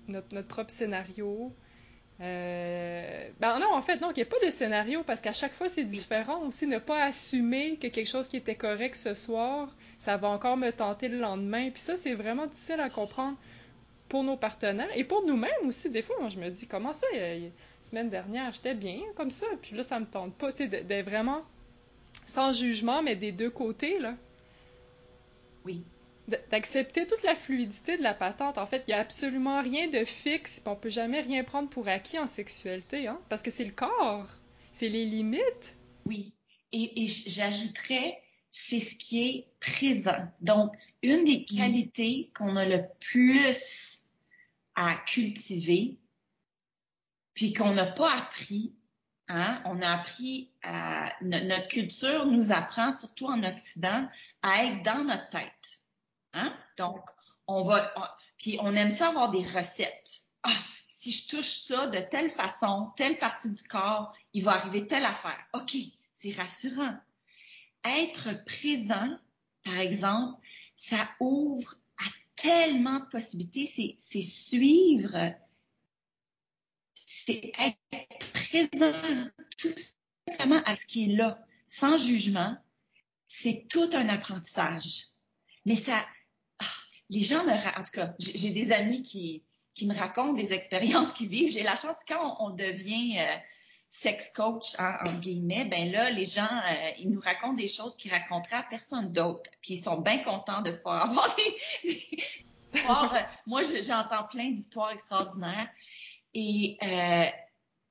[0.08, 1.54] notre, notre propre scénario.
[2.21, 5.54] Euh, ben non, en fait, non, qu'il n'y ait pas de scénario parce qu'à chaque
[5.54, 6.67] fois c'est différent aussi.
[6.67, 10.71] Ne pas assumer que quelque chose qui était correct ce soir, ça va encore me
[10.71, 11.69] tenter le lendemain.
[11.69, 13.38] Puis ça, c'est vraiment difficile à comprendre
[14.10, 15.89] pour nos partenaires et pour nous-mêmes aussi.
[15.89, 17.08] Des fois, moi, je me dis, comment ça,
[17.89, 21.06] semaine dernière, j'étais bien comme ça, puis là, ça me tente pas, tu sais, d'être
[21.06, 21.43] vraiment
[22.25, 24.15] sans jugement, mais des deux côtés, là.
[25.65, 25.84] Oui.
[26.52, 28.60] D'accepter toute la fluidité de la patente.
[28.60, 31.69] En fait, il n'y a absolument rien de fixe, puis on peut jamais rien prendre
[31.69, 34.30] pour acquis en sexualité, hein, parce que c'est le corps,
[34.73, 35.75] c'est les limites.
[36.06, 36.34] Oui.
[36.71, 38.21] Et, et j'ajouterais,
[38.52, 40.28] c'est ce qui est présent.
[40.41, 44.02] Donc, une des qualités qu'on a le plus
[44.75, 45.97] à cultiver,
[47.39, 48.75] puis qu'on n'a pas appris,
[49.30, 54.10] hein, on a appris à, notre culture nous apprend, surtout en Occident,
[54.41, 55.86] à être dans notre tête.
[56.34, 56.54] Hein?
[56.78, 56.99] Donc,
[57.47, 57.93] on va,
[58.60, 60.19] on aime ça avoir des recettes.
[60.43, 60.52] Ah,
[60.89, 65.06] si je touche ça de telle façon, telle partie du corps, il va arriver telle
[65.06, 65.39] affaire.
[65.54, 65.78] OK,
[66.12, 66.97] c'est rassurant.
[67.86, 69.17] Être présent,
[69.63, 70.41] par exemple,
[70.75, 73.95] ça ouvre à tellement de possibilités.
[73.97, 75.34] C'est suivre,
[77.29, 79.73] c'est être présent tout
[80.27, 82.57] simplement à ce qui est là, sans jugement.
[83.27, 85.03] C'est tout un apprentissage.
[85.65, 86.03] Mais ça,
[86.59, 86.65] ah,
[87.09, 89.43] les gens me, en tout cas, j'ai des amis qui,
[89.75, 91.51] qui me racontent des expériences qu'ils vivent.
[91.51, 93.35] J'ai la chance quand on, devient euh,
[93.89, 98.11] sex coach, en guillemets, ben là, les gens, euh, ils nous racontent des choses qu'ils
[98.11, 99.51] raconteraient à personne d'autre.
[99.61, 102.07] Puis ils sont bien contents de pouvoir avoir des...
[103.45, 105.69] Moi, j'entends plein d'histoires extraordinaires.
[106.33, 107.25] Et euh,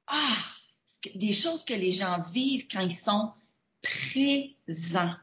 [0.06, 0.36] ah,
[1.14, 3.32] des choses que les gens vivent quand ils sont
[3.82, 5.14] présents.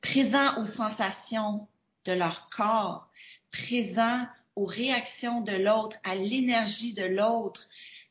[0.00, 1.66] Présents aux sensations
[2.04, 3.08] de leur corps,
[3.50, 7.68] présents aux réactions de l'autre, à l'énergie de l'autre.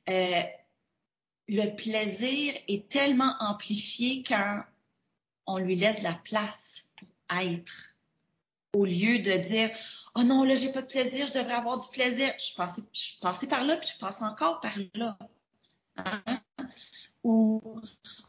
[0.10, 0.44] Euh,
[1.48, 4.62] le plaisir est tellement amplifié quand
[5.46, 7.96] on lui laisse la place pour être.
[8.74, 9.70] Au lieu de dire,
[10.16, 12.34] oh non, là, j'ai pas de plaisir, je devrais avoir du plaisir.
[12.38, 15.18] Je suis passée, je suis passée par là, puis je passe encore par là.
[15.98, 16.42] Hein?
[17.24, 17.62] Ou,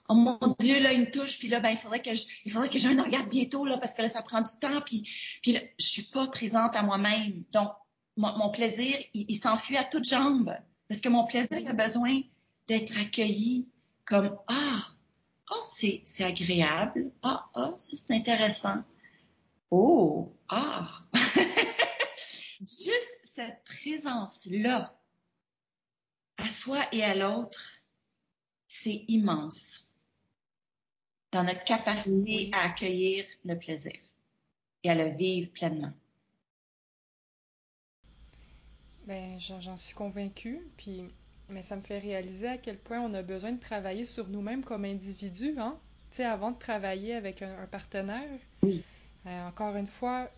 [0.08, 2.68] oh mon Dieu, là, me touche, puis là, ben, il faudrait que je, il faudrait
[2.68, 5.02] que un orgasme bientôt, là, parce que là, ça prend du temps, puis,
[5.42, 7.42] puis là, je suis pas présente à moi-même.
[7.52, 7.72] Donc,
[8.16, 10.54] mon, plaisir, il, s'enfuit à toutes jambes.
[10.88, 12.20] Parce que mon plaisir, il a besoin
[12.68, 13.68] d'être accueilli
[14.04, 14.84] comme ah
[15.50, 18.82] oh c'est c'est agréable ah ah ça c'est intéressant
[19.70, 20.88] oh ah
[22.60, 24.94] juste cette présence là
[26.38, 27.84] à soi et à l'autre
[28.68, 29.92] c'est immense
[31.32, 33.98] dans notre capacité à accueillir le plaisir
[34.84, 35.92] et à le vivre pleinement.
[39.06, 40.60] Ben, j'en suis convaincue.
[40.76, 41.04] Puis
[41.50, 44.64] mais ça me fait réaliser à quel point on a besoin de travailler sur nous-mêmes
[44.64, 45.78] comme individus, hein?
[46.10, 48.38] Tu sais, avant de travailler avec un, partenaire.
[48.62, 48.82] Oui.
[49.26, 50.30] Euh, encore une fois,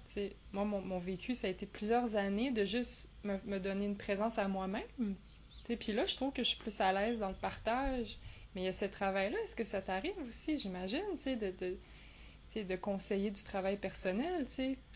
[0.53, 4.47] moi, mon, vécu, ça a été plusieurs années de juste me, donner une présence à
[4.47, 5.17] moi-même.
[5.65, 8.19] Puis là, je trouve que je suis plus à l'aise dans le partage.
[8.55, 9.37] Mais il y a ce travail-là.
[9.45, 14.47] Est-ce que ça t'arrive aussi, j'imagine, de, conseiller du travail personnel,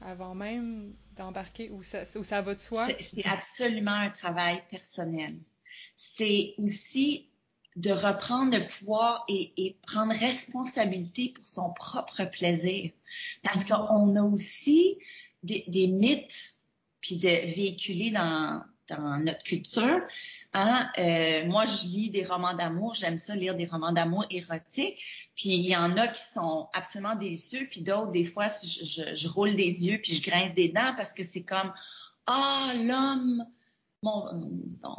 [0.00, 2.87] avant même d'embarquer où où ça va de soi?
[3.00, 5.37] C'est absolument un travail personnel
[6.00, 7.29] c'est aussi
[7.76, 12.90] de reprendre le pouvoir et, prendre responsabilité pour son propre plaisir.
[13.42, 14.98] Parce qu'on a aussi
[15.42, 16.54] des, mythes
[17.00, 18.62] puis de véhiculés dans,
[19.20, 20.00] notre culture.
[20.52, 20.90] Hein?
[20.98, 22.94] Euh, moi, je lis des romans d'amour.
[22.94, 25.00] J'aime ça lire des romans d'amour érotiques.
[25.37, 27.68] Puis il y en a qui sont absolument délicieux.
[27.70, 31.22] Puis d'autres, des fois, je, roule des yeux puis je grince des dents parce que
[31.22, 31.72] c'est comme
[32.26, 33.46] ah l'homme
[34.02, 34.26] bon,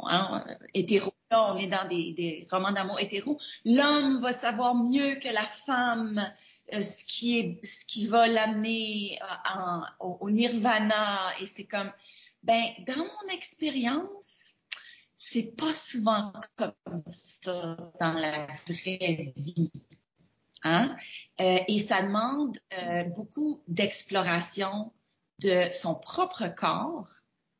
[0.06, 5.28] hein, hétéro, là, on est dans des, romans d'amour hétéro, l'homme va savoir mieux que
[5.28, 6.30] la femme
[6.72, 9.18] euh, ce qui va l'amener
[10.00, 11.38] au, au, nirvana.
[11.40, 11.90] Et c'est comme,
[12.42, 14.52] ben, dans mon expérience,
[15.16, 16.74] c'est pas souvent comme
[17.06, 19.72] ça dans la vraie vie.
[20.64, 20.96] Hein?
[21.40, 24.92] Euh, et ça demande euh, beaucoup d'exploration
[25.40, 27.08] de son propre corps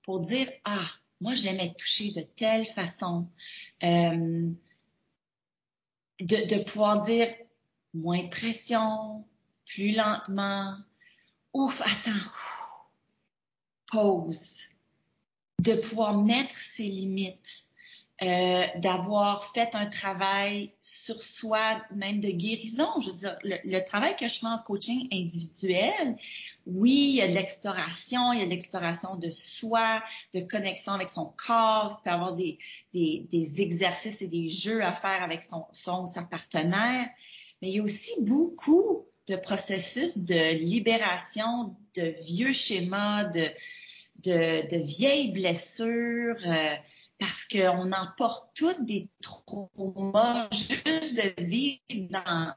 [0.02, 0.88] pour dire, ah,
[1.22, 3.28] moi, j'aimais être toucher de telle façon.
[3.85, 4.50] Euh,
[6.20, 7.32] de, pouvoir dire
[7.94, 9.24] moins de pression,
[9.64, 10.76] plus lentement.
[11.52, 12.30] Ouf, attends.
[13.87, 14.62] Pause.
[15.61, 17.62] De pouvoir mettre ses limites.
[18.22, 22.88] Euh, d'avoir fait un travail sur soi, même de guérison.
[23.00, 26.16] Je veux dire, le, travail que je fais en coaching individuel,
[26.66, 30.04] oui, il y a de l'exploration, il y a de l'exploration de soi,
[30.35, 32.58] de connexion avec son corps, il peut avoir des,
[32.94, 37.08] des, exercices et des jeux à faire avec son, son sa partenaire,
[37.61, 43.48] mais il y a aussi beaucoup de processus de libération de vieux schémas, de,
[44.22, 46.37] de, de vieilles blessures.
[46.46, 46.76] Euh,
[47.22, 51.78] parce qu'on emporte toutes des traumas juste de vivre
[52.11, 52.52] dans,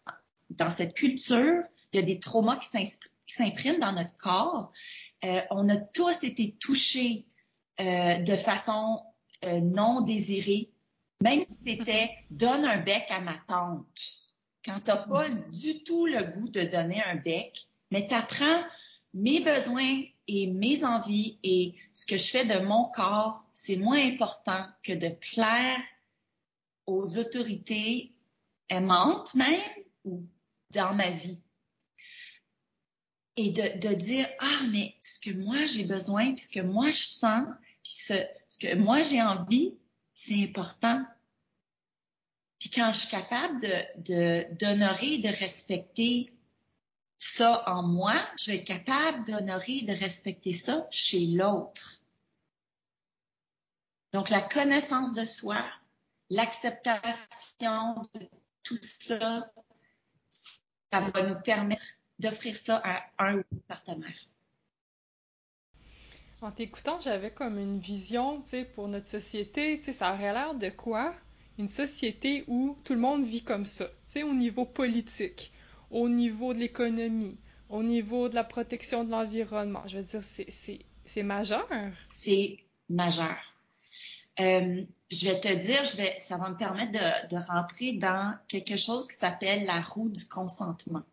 [0.50, 1.62] dans cette culture.
[1.94, 2.70] Il y a des traumas qui
[3.28, 4.72] s'impriment dans notre corps.
[5.24, 7.28] Euh, on a tous été touchés
[7.80, 9.04] euh, de façon
[9.44, 10.72] euh, non désirée,
[11.22, 13.86] même si c'était donne un bec à ma tante.
[14.66, 18.64] Quand tu n'as pas du tout le goût de donner un bec, mais tu apprends
[19.14, 24.00] mes besoins et mes envies et ce que je fais de mon corps, c'est moins
[24.00, 25.80] important que de plaire
[26.86, 28.12] aux autorités
[28.70, 29.62] aimantes même
[30.04, 30.24] ou
[30.72, 31.42] dans ma vie.
[33.38, 36.90] Et de, de dire, ah, mais ce que moi j'ai besoin, puis ce que moi
[36.90, 37.48] je sens,
[37.84, 38.14] puis ce,
[38.48, 39.78] ce que moi j'ai envie,
[40.14, 41.06] c'est important.
[42.60, 46.32] Puis quand je suis capable de, d'honorer, de respecter
[47.18, 52.02] ça en moi, je vais être capable d'honorer, de respecter ça chez l'autre.
[54.14, 55.64] Donc, la connaissance de soi,
[56.30, 58.30] l'acceptation de
[58.64, 59.52] tout ça,
[60.92, 61.84] ça va nous permettre
[62.20, 64.28] d'offrir ça à un ou une partenaire.
[66.42, 68.44] En t'écoutant, j'avais comme une vision,
[68.76, 71.16] pour notre société, ça aurait l'air de quoi?
[71.58, 75.52] Une société où tout le monde vit comme ça, au niveau politique
[75.92, 77.38] au niveau de l'économie,
[77.70, 79.84] au niveau de la protection de l'environnement.
[79.88, 81.68] Je veux dire, c'est majeur.
[82.08, 83.38] C'est majeur.
[84.40, 88.36] Euh, je vais te dire, je vais, ça va me permettre de, de rentrer dans
[88.50, 91.04] quelque chose qui s'appelle la roue du consentement.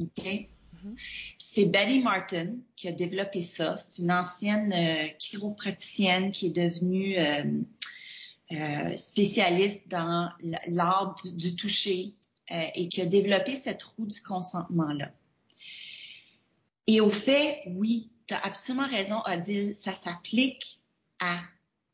[0.00, 0.24] OK?
[0.24, 0.96] Mm-hmm.
[1.38, 3.76] C'est Betty Martin qui a développé ça.
[3.76, 7.44] C'est une ancienne euh, chiropraticienne qui est devenue euh,
[8.52, 10.28] euh spécialiste dans
[10.66, 12.14] l'art du, du, toucher,
[12.50, 15.10] euh, et qui a développé cette roue du consentement-là.
[16.86, 20.80] Et au fait, oui, tu as absolument raison, Odile, ça s'applique
[21.20, 21.40] à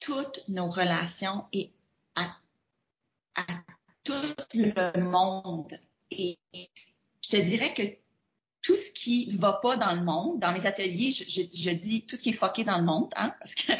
[0.00, 1.72] toutes nos relations et
[2.16, 2.36] à,
[4.02, 4.12] tout
[4.54, 5.78] le monde.
[6.10, 7.82] Et je te dirais que
[8.62, 12.22] tout ce qui va pas dans le monde, dans mes ateliers, je dis tout ce
[12.22, 13.72] qui est foqué dans le monde, hein, parce que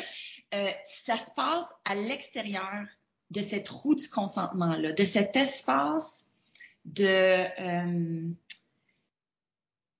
[0.55, 2.87] euh, ça se passe à l'extérieur
[3.31, 6.30] de cette roue du consentement-là, de cet espace
[6.85, 7.05] de
[7.61, 8.31] euh,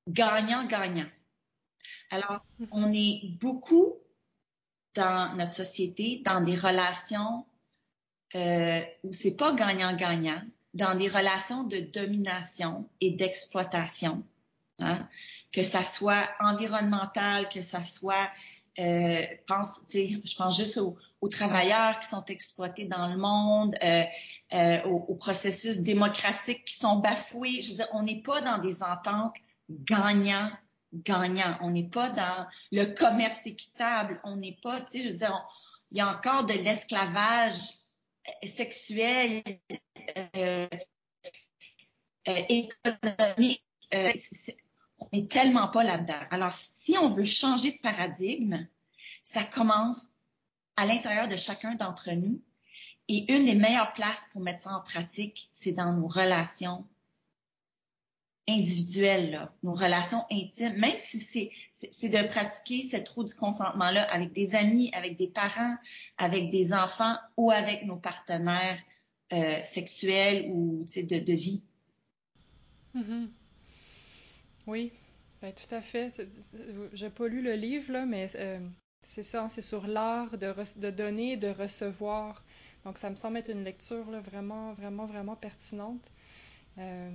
[0.09, 1.09] gagnant-gagnant.
[2.11, 2.69] Alors, mm-hmm.
[2.73, 3.95] on est beaucoup
[4.95, 7.47] dans notre société, dans des relations
[8.35, 10.43] euh, où c'est pas gagnant-gagnant,
[10.75, 14.25] dans des relations de domination et d'exploitation,
[14.79, 15.09] hein?
[15.53, 18.31] que ça soit environnemental, que ça soit,
[18.79, 24.05] euh, je pense juste au, aux travailleurs qui sont exploités dans le monde, euh,
[24.53, 27.63] euh, aux, processus démocratiques qui sont bafoués.
[27.63, 29.35] Je veux dire, on n'est pas dans des ententes
[29.69, 31.59] gagnant-gagnant.
[31.61, 34.21] On n'est pas dans le commerce équitable.
[34.25, 35.49] On n'est pas, tu sais, je veux dire,
[35.91, 37.59] il y a encore de l'esclavage
[38.45, 39.43] sexuel,
[42.25, 43.65] économique.
[45.01, 46.21] On n'est tellement pas là-dedans.
[46.31, 48.67] Alors, si on veut changer de paradigme,
[49.23, 50.17] ça commence
[50.77, 52.41] à l'intérieur de chacun d'entre nous.
[53.09, 56.87] Et une des meilleures places pour mettre ça en pratique, c'est dans nos relations
[58.49, 61.21] individuelles, nos relations intimes, même si
[61.75, 65.77] c'est de pratiquer cette roue du consentement-là avec des amis, avec des parents,
[66.19, 68.79] avec des enfants ou avec nos partenaires
[69.33, 71.63] euh, sexuels ou de, vie.
[72.95, 73.29] Mm-hmm.
[74.67, 74.93] Oui,
[75.43, 76.11] ben, tout à fait.
[76.93, 78.61] Je n'ai pas lu le livre, là, mais euh,
[79.03, 82.45] c'est ça, c'est sur l'art de, de, donner et de recevoir.
[82.85, 86.11] Donc, ça me semble être une lecture là, vraiment, vraiment, vraiment pertinente.
[86.79, 87.11] Euh,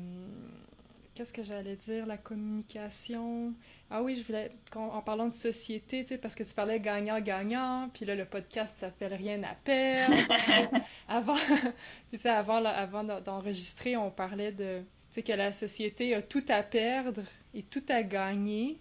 [1.16, 2.06] Qu'est-ce que j'allais dire?
[2.06, 3.54] La communication.
[3.90, 7.90] Ah oui, je voulais, en parlant de société, tu sais, parce que tu parlais gagnant-gagnant,
[7.94, 10.14] puis là, le podcast s'appelle Rien à perdre.
[11.08, 11.38] avant,
[12.12, 14.84] tu sais, avant, avant d'enregistrer, on parlait de,
[15.16, 18.78] sais, que la société a tout à perdre et tout à gagner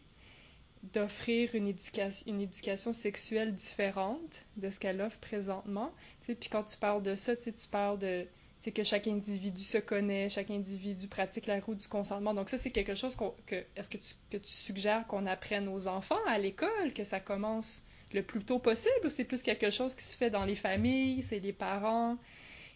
[0.92, 5.92] d'offrir une éducation, sexuelle différente de ce qu'elle offre présentement.
[6.22, 8.26] Puis quand tu parles de ça, tu parles de
[8.70, 12.32] que chaque individu se connaît, chaque individu pratique la route du consentement.
[12.32, 13.16] Donc ça, c'est quelque chose
[13.46, 17.20] que est-ce que tu, que tu suggères qu'on apprenne aux enfants à l'école, que ça
[17.20, 17.82] commence
[18.14, 21.22] le plus tôt possible ou c'est plus quelque chose qui se fait dans les familles,
[21.22, 22.16] c'est les parents?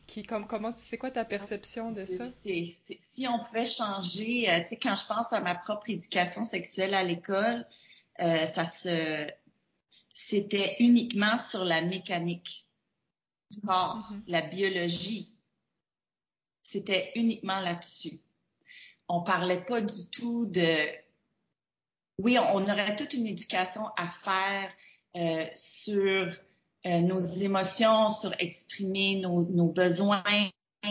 [0.08, 2.26] Qui comme comment sais quoi ta perception de ça?
[2.26, 6.94] Si on pouvait changer, euh, tu sais quand je pense à ma propre éducation sexuelle
[6.94, 7.64] à l'école,
[8.20, 9.28] euh, ça se
[10.12, 12.66] c'était uniquement sur la mécanique
[13.50, 14.22] du corps, mm-hmm.
[14.26, 15.36] la biologie.
[16.62, 18.18] C'était uniquement là-dessus.
[19.08, 20.88] On parlait pas du tout de
[22.18, 24.72] oui, on, aurait toute une éducation à faire
[25.16, 26.34] euh, sur
[26.86, 30.22] euh, nos émotions, sur exprimer nos, besoins,
[30.84, 30.90] euh,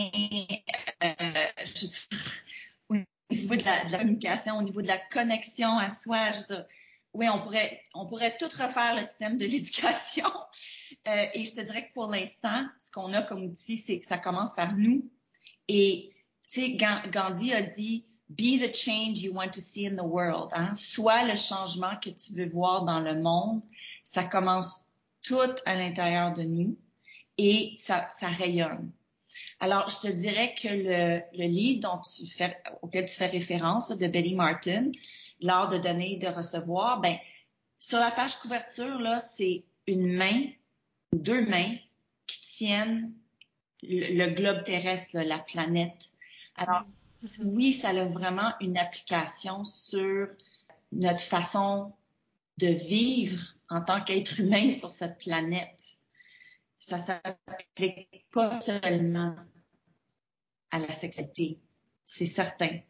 [2.88, 2.94] au
[3.34, 6.32] niveau de la, communication, au niveau de la connexion à soi.
[6.32, 6.54] Je
[7.14, 10.30] oui, on pourrait, on pourrait tout refaire le système de l'éducation.
[11.06, 14.18] et je te dirais que pour l'instant, ce qu'on a comme outil, c'est que ça
[14.18, 15.10] commence par nous.
[15.68, 16.12] Et
[16.48, 16.78] tu sais,
[17.10, 20.50] Gandhi a dit Be the change you want to see in the world.
[20.52, 20.74] Hein?
[20.74, 23.62] Sois le changement que tu veux voir dans le monde.
[24.04, 24.87] Ça commence
[25.28, 26.78] tout à l'intérieur de nous
[27.36, 28.90] et ça, rayonne.
[29.60, 32.02] Alors, je te dirais que le, livre
[32.80, 34.90] auquel tu fais référence, de Betty Martin,
[35.40, 37.16] l'art de donner et de recevoir, ben,
[37.78, 40.46] sur la page couverture, là, c'est une main,
[41.12, 41.76] deux mains
[42.26, 43.12] qui tiennent
[43.82, 46.08] le, globe terrestre, la planète.
[46.56, 46.84] Alors,
[47.44, 50.28] oui, ça a vraiment une application sur
[50.90, 51.92] notre façon
[52.56, 55.96] de vivre en tant qu'être humain sur cette planète.
[56.78, 59.36] Ça s'applique pas seulement
[60.70, 61.58] à la sexualité,
[62.04, 62.80] c'est certain,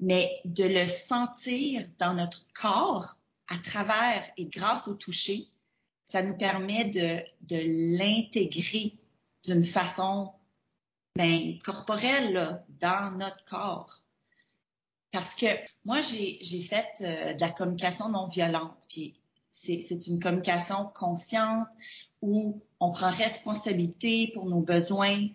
[0.00, 3.16] mais de le sentir dans notre corps
[3.48, 5.48] à travers et grâce au toucher,
[6.04, 8.98] ça nous permet de, de l'intégrer
[9.44, 10.32] d'une façon
[11.16, 14.02] ben, corporelle dans notre corps.
[15.12, 15.46] Parce que
[15.84, 18.84] moi, j'ai fait euh, de la communication non violente.
[18.88, 19.18] Puis
[19.62, 21.66] c'est une communication consciente
[22.22, 25.28] où on prend responsabilité pour nos besoins.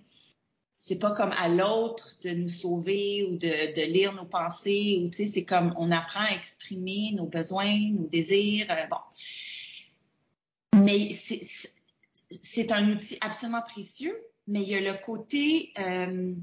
[0.77, 5.01] C'est pas comme à l'autre de nous sauver ou de, de lire nos pensées.
[5.03, 8.67] Ou tu sais, c'est comme on apprend à exprimer nos besoins, nos désirs.
[8.69, 10.81] Euh, bon.
[10.83, 14.15] Mais c'est un outil absolument précieux
[14.47, 16.33] mais il y a le côté euh,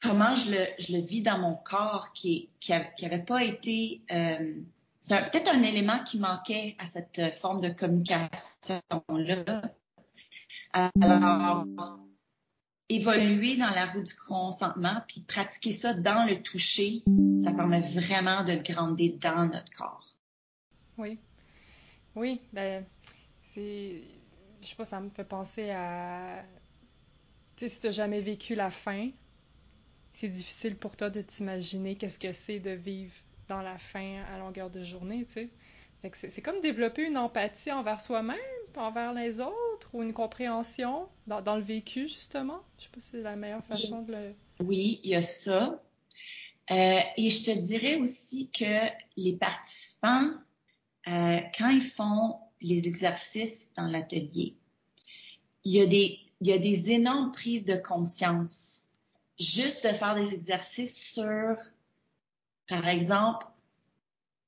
[0.00, 4.54] comment je le, je le, vis dans mon corps qui qui, avait pas été euh,
[5.06, 9.62] c'est peut-être un élément qui manquait à cette forme de communication là.
[10.72, 11.64] Alors
[12.88, 17.02] évoluer dans la roue du consentement puis pratiquer ça dans le toucher,
[17.42, 20.06] ça permet vraiment de grandir dans notre corps.
[20.98, 21.18] Oui.
[22.14, 22.84] Oui, ben
[23.44, 24.02] c'est
[24.60, 26.42] je sais pas, ça me fait penser à
[27.56, 29.10] tu sais, si t'as jamais vécu la faim,
[30.14, 33.14] c'est difficile pour toi de t'imaginer qu'est-ce que c'est de vivre
[33.48, 35.50] dans la faim à longueur de journée, tu sais.
[36.12, 38.36] C'est comme développer une empathie envers soi-même,
[38.76, 42.60] envers les autres, ou une compréhension dans, le vécu, justement.
[42.78, 44.34] Je sais pas si c'est la meilleure façon de le...
[44.60, 45.82] Oui, il y a ça.
[46.70, 50.30] Euh, et je te dirais aussi que les participants,
[51.08, 54.54] euh, quand ils font les exercices dans l'atelier,
[55.64, 55.72] il
[56.40, 58.90] y a des énormes prises de conscience.
[59.38, 61.56] Juste de faire des exercices sur,
[62.68, 63.46] par exemple,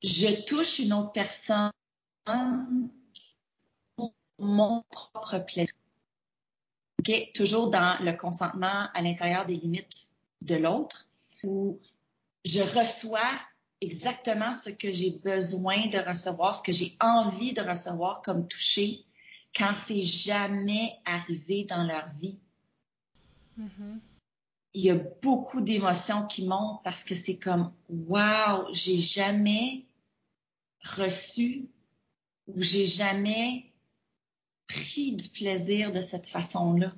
[0.03, 1.71] je touche une autre personne
[3.97, 5.75] pour mon propre plaisir.
[7.35, 10.09] Toujours dans le consentement à l'intérieur des limites
[10.43, 11.09] de l'autre,
[11.43, 11.81] où
[12.45, 13.41] je reçois
[13.81, 19.05] exactement ce que j'ai besoin de recevoir, ce que j'ai envie de recevoir comme toucher
[19.57, 22.39] quand c'est jamais arrivé dans leur vie.
[23.59, 23.99] Mm-hmm.
[24.79, 29.87] Il y a beaucoup d'émotions qui montent parce que c'est comme wow, j'ai jamais
[30.85, 31.69] reçu
[32.47, 33.73] ou j'ai jamais
[34.69, 36.95] pris du plaisir de cette façon-là.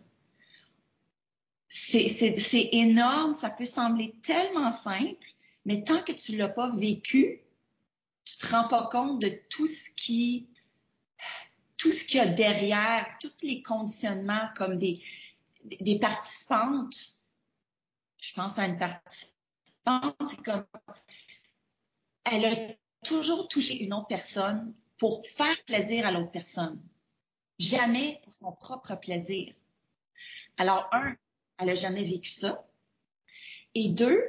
[1.71, 5.27] C'est énorme, ça peut sembler tellement simple,
[5.65, 7.41] mais tant que tu l'as pas vécu,
[8.27, 10.51] tu te rends pas compte de tout ce qui
[11.79, 15.01] tout ce qu'il y a derrière, tous les conditionnements comme des,
[15.65, 17.20] des participantes.
[18.21, 20.67] Je pense à une participante, c'est comme
[22.25, 22.55] elle a
[23.05, 26.81] toujours touché une autre personne pour faire plaisir à l'autre personne,
[27.59, 29.55] jamais pour son propre plaisir.
[30.59, 31.17] Alors, un,
[31.59, 32.67] elle a jamais vécu ça.
[33.75, 34.23] Et deux,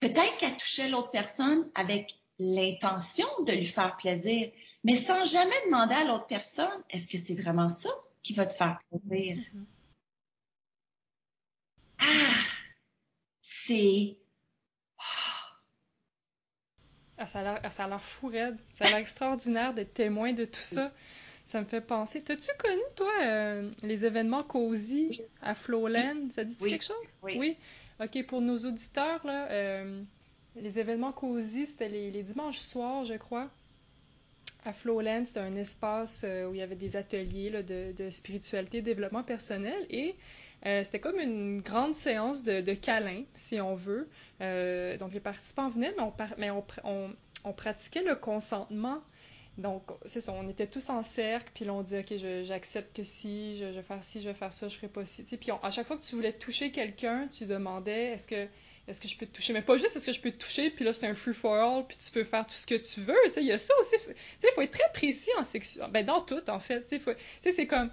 [0.00, 4.50] peut-être qu'elle touchait l'autre personne avec l'intention de lui faire plaisir,
[4.82, 7.90] mais sans jamais demander à l'autre personne, est-ce que c'est vraiment ça
[8.22, 9.36] qui va te faire plaisir?
[9.36, 9.64] Mm-hmm.
[12.00, 12.55] Ah!
[13.66, 14.16] C'est...
[17.18, 18.58] Ah, ça a l'air fou raide.
[18.74, 20.92] Ça a l'air extraordinaire d'être témoin de tout ça.
[21.46, 22.22] Ça me fait penser.
[22.22, 26.30] T'as-tu connu, toi, euh, les événements COSY à Flowland?
[26.32, 26.96] Ça dit quelque chose?
[27.22, 27.56] Oui.
[28.00, 30.02] OK, pour nos auditeurs, là, euh,
[30.56, 33.50] les événements COSY, c'était les, dimanches soirs, je crois.
[34.66, 38.82] À Flowland, c'était un espace euh, où il y avait des ateliers de, de, spiritualité,
[38.82, 39.86] développement personnel.
[39.90, 40.14] Et
[40.62, 44.08] c'était comme une grande séance de, de câlins, si on veut.
[44.98, 45.94] donc, les participants venaient,
[46.38, 49.00] mais on, pratiquait le consentement
[49.58, 53.02] donc, c'est ça, on était tous en cercle, puis là, on dit, OK, j'accepte que
[53.02, 55.22] si, je, vais faire ci, je vais faire ça, je ferai pas ci.
[55.24, 58.46] puis à chaque fois que tu voulais toucher quelqu'un, tu demandais, est-ce que,
[58.88, 59.52] est-ce que je peux te toucher?
[59.52, 61.96] Mais pas juste, est-ce que je peux te toucher, puis là, c'est un free-for-all, puis
[61.96, 63.16] tu peux faire tout ce que tu veux.
[63.26, 63.96] Tu sais, il y a ça aussi.
[63.98, 65.90] Tu sais, il faut être très précis en sexualité.
[65.92, 66.84] Ben, dans tout, en fait.
[66.86, 67.90] Tu sais, c'est comme,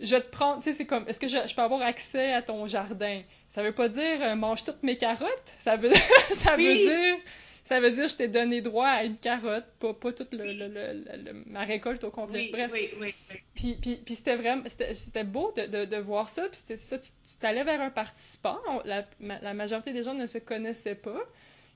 [0.00, 2.66] je te prends, tu sais, c'est comme, est-ce que je, peux avoir accès à ton
[2.66, 3.22] jardin?
[3.48, 5.54] Ça veut pas dire, euh, mange toutes mes carottes?
[5.58, 5.92] Ça veut,
[6.34, 7.16] ça veut dire
[7.64, 11.44] ça veut dire que je t'ai donné droit à une carotte, pas, pas toute le,
[11.46, 12.48] ma récolte au complet.
[12.50, 12.70] Bref.
[12.72, 13.14] Oui, oui,
[13.54, 16.48] Puis, puis, puis c'était vraiment, c'était beau de, de, de, voir ça.
[16.48, 17.10] Puis c'était ça, tu
[17.40, 18.58] t'allais vers un participant.
[18.84, 21.20] la, la, majorité des gens ne se connaissaient pas.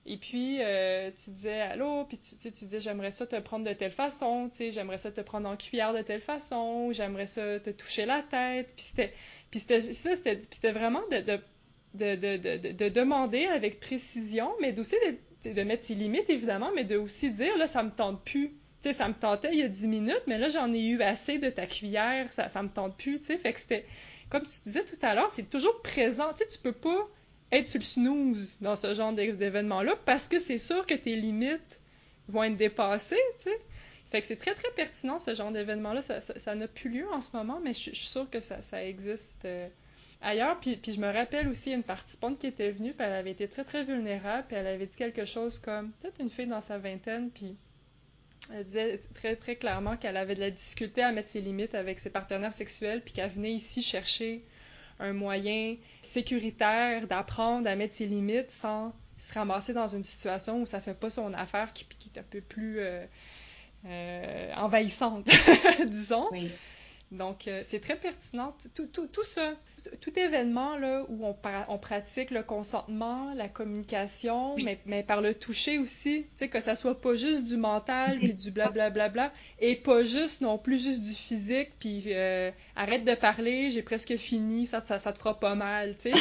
[0.07, 3.73] Et puis, euh, tu disais allô, puis tu, tu disais j'aimerais ça te prendre de
[3.73, 7.59] telle façon, tu sais, j'aimerais ça te prendre en cuillère de telle façon, j'aimerais ça
[7.61, 8.73] te toucher la tête.
[8.77, 9.13] Puis c'était,
[9.51, 11.41] puis c'était ça, c'était vraiment de, de
[11.95, 14.97] de, de, de, de, demander avec précision, mais aussi
[15.55, 18.49] de mettre ses limites, évidemment, mais de aussi dire, là, ça me tente plus.
[18.83, 21.03] Tu sais, ça me tentait il y a 10 minutes, mais là, j'en ai eu
[21.03, 23.39] assez de ta cuillère, ça, ça me tente plus, tu sais.
[23.39, 23.87] Fait que c'était,
[24.31, 26.33] comme tu disais tout à l'heure, c'est toujours présent.
[26.33, 27.09] Tu sais, tu peux pas
[27.53, 31.81] être sur le snooze dans ce genre d'événement-là parce que c'est sûr que tes limites
[32.29, 33.61] vont être dépassées, tu sais.
[34.11, 36.01] Fait que c'est très, très pertinent, ce genre d'événement-là.
[36.03, 39.45] Ça n'a plus lieu en ce moment, mais je, suis sûre que ça, existe.
[39.45, 39.69] Euh,
[40.23, 40.59] ailleurs.
[40.61, 43.65] Puis, je me rappelle aussi une participante qui était venue, puis elle avait été très,
[43.65, 47.31] très vulnérable, puis elle avait dit quelque chose comme, peut-être une fille dans sa vingtaine,
[47.31, 47.59] puis
[48.53, 51.99] elle disait très, très clairement qu'elle avait de la difficulté à mettre ses limites avec
[51.99, 54.45] ses partenaires sexuels, puis qu'elle venait ici chercher
[54.99, 60.67] un moyen sécuritaire d'apprendre à mettre ses limites sans se ramasser dans une situation où
[60.67, 63.05] ça fait pas son affaire qui, qui est un peu plus euh,
[63.87, 65.29] euh, envahissante,
[65.87, 66.29] disons.
[67.13, 68.57] Donc, euh, c'est très pertinent.
[68.75, 69.55] Tout, tout, tout ça,
[70.01, 71.37] tout événement là, où on,
[71.69, 76.59] on, pratique le consentement, la communication, mais, mais, par le toucher aussi, tu sais, que
[76.59, 80.59] ça soit pas juste du mental, puis du blablabla, bla, bla, et pas juste non
[80.59, 85.13] plus juste du physique, puis euh, arrête de parler, j'ai presque fini, ça, ça, ça,
[85.13, 86.13] te fera pas mal, tu sais.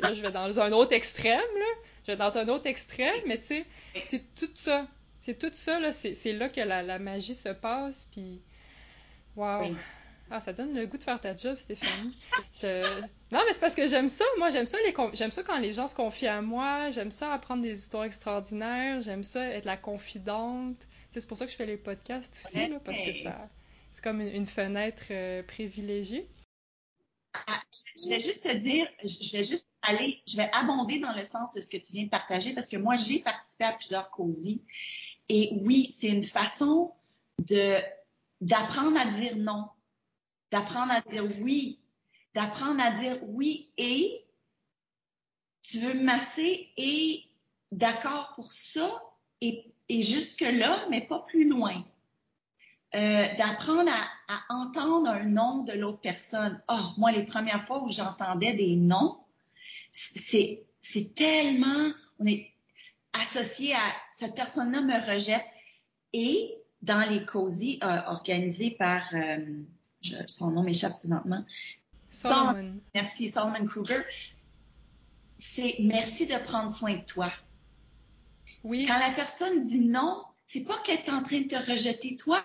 [0.00, 1.82] là, je vais dans un autre extrême, là.
[2.04, 3.66] Je vais dans un autre extrême, mais tu sais,
[4.08, 4.86] c'est tout ça.
[5.20, 8.40] C'est tout ça, là, c'est là que la, la, magie se passe, puis...
[9.34, 9.74] Wow!
[10.30, 12.16] Ah, ça donne le goût de faire ta job, Stéphanie.
[13.32, 14.24] Non, mais c'est parce que j'aime ça.
[14.38, 14.78] Moi, j'aime ça,
[15.12, 16.90] j'aime ça quand les gens se confient à moi.
[16.90, 19.02] J'aime ça apprendre des histoires extraordinaires.
[19.02, 20.76] J'aime ça être la confidente.
[21.10, 23.12] C'est pour ça que je fais les podcasts aussi, parce que
[23.92, 26.28] c'est comme une, fenêtre euh, privilégiée.
[27.46, 27.62] Ah,
[27.98, 31.52] je vais juste te dire, je vais juste aller, je vais abonder dans le sens
[31.54, 34.62] de ce que tu viens de partager parce que moi, j'ai participé à plusieurs causies.
[35.28, 36.92] Et oui, c'est une façon
[37.38, 39.66] d'apprendre à dire non
[40.50, 41.80] d'apprendre à dire oui,
[42.34, 44.24] d'apprendre à dire oui et
[45.62, 47.24] tu veux me masser et
[47.72, 49.02] d'accord pour ça
[49.40, 51.84] et, jusque-là, mais pas plus loin.
[52.94, 53.90] Euh, d'apprendre
[54.28, 56.60] à, entendre un nom de l'autre personne.
[56.68, 59.18] Oh, moi, les premières fois où j'entendais des noms,
[59.92, 62.52] c'est, c'est tellement, on est
[63.12, 65.44] associé à cette personne-là me rejette.
[66.12, 69.62] Et dans les cosy euh, organisés par euh,
[70.26, 71.44] son nom m'échappe présentement.
[72.10, 72.80] Solomon.
[72.94, 74.02] merci, Solomon Kruger.
[75.36, 77.32] C'est merci de prendre soin de toi.
[78.64, 78.86] Oui.
[78.86, 82.42] Quand la personne dit non, c'est pas qu'elle est en train de te rejeter toi.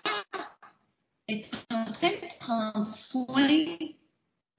[1.26, 3.48] Elle est en train de prendre soin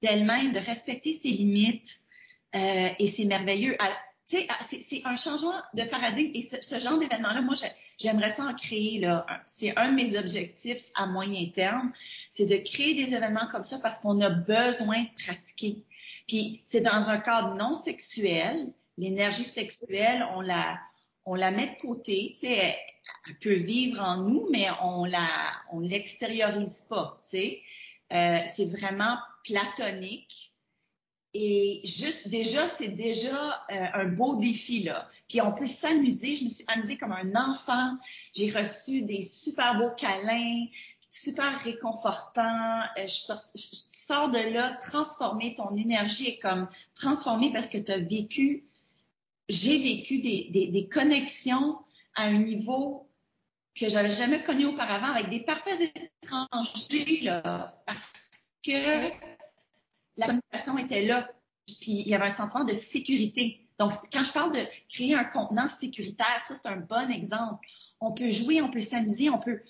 [0.02, 2.00] d'elle-même, de respecter ses limites.
[2.54, 3.76] Euh, et c'est merveilleux.
[4.32, 7.54] Ah, c'est un changement de paradigme et ce, genre d'événement-là, moi,
[7.98, 8.98] j'aimerais ça en créer.
[8.98, 9.26] là.
[9.44, 11.92] C'est un de mes objectifs à moyen terme,
[12.32, 15.84] c'est de créer des événements comme ça parce qu'on a besoin de pratiquer.
[16.26, 18.72] Puis c'est dans un cadre non sexuel.
[18.96, 20.80] L'énergie sexuelle, on la,
[21.26, 22.32] on la met de côté.
[22.34, 25.28] Tu sais, elle, peut vivre en nous, mais on la,
[25.70, 27.18] on l'extériorise pas.
[27.20, 27.62] Tu sais,
[28.12, 30.53] euh, c'est vraiment platonique.
[31.36, 35.08] Et juste déjà, c'est déjà euh, un beau défi là.
[35.28, 36.36] Puis on peut s'amuser.
[36.36, 37.96] Je me suis amusée comme un enfant.
[38.32, 40.66] J'ai reçu des super beaux câlins,
[41.10, 42.82] super réconfortants.
[42.98, 43.34] Euh, je,
[43.92, 45.54] sors, de là transformée.
[45.54, 48.64] Ton énergie est comme transformée parce que tu as vécu.
[49.48, 51.78] J'ai vécu des, des, des connexions
[52.14, 53.08] à un niveau
[53.74, 55.80] que j'avais jamais connu auparavant avec des parfaits
[56.22, 58.12] étrangers, là, parce
[58.62, 59.33] que
[60.16, 61.28] la communication était là,
[61.66, 63.60] puis il y avait un sentiment de sécurité.
[63.78, 67.66] Donc, quand je parle de créer un contenant sécuritaire, ça, c'est un bon exemple.
[68.00, 69.60] On peut jouer, on peut s'amuser, on peut,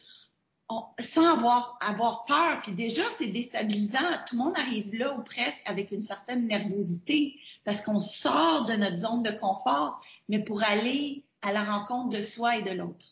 [1.00, 2.60] sans avoir, avoir peur.
[2.62, 4.00] Puis déjà, c'est déstabilisant.
[4.26, 8.74] Tout le monde arrive là ou presque avec une certaine nervosité parce qu'on sort de
[8.74, 13.06] notre zone de confort, mais pour aller à la rencontre de soi et de l'autre.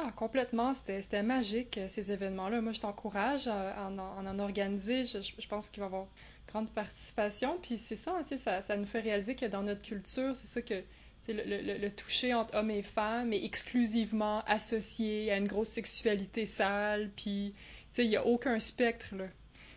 [0.00, 0.74] Ah, complètement.
[0.74, 2.60] C'était magique, euh, ces événements-là.
[2.60, 5.04] Moi, je t'encourage à, en, organiser.
[5.04, 6.06] Je, pense qu'il va y avoir
[6.46, 7.58] grande participation.
[7.60, 10.82] Puis c'est ça, ça, ça nous fait réaliser que dans notre culture, c'est ça que
[11.26, 17.54] le, toucher entre hommes et femmes est exclusivement associé à une grosse sexualité sale, puis
[17.98, 19.16] il n'y a aucun spectre.
[19.16, 19.24] Là.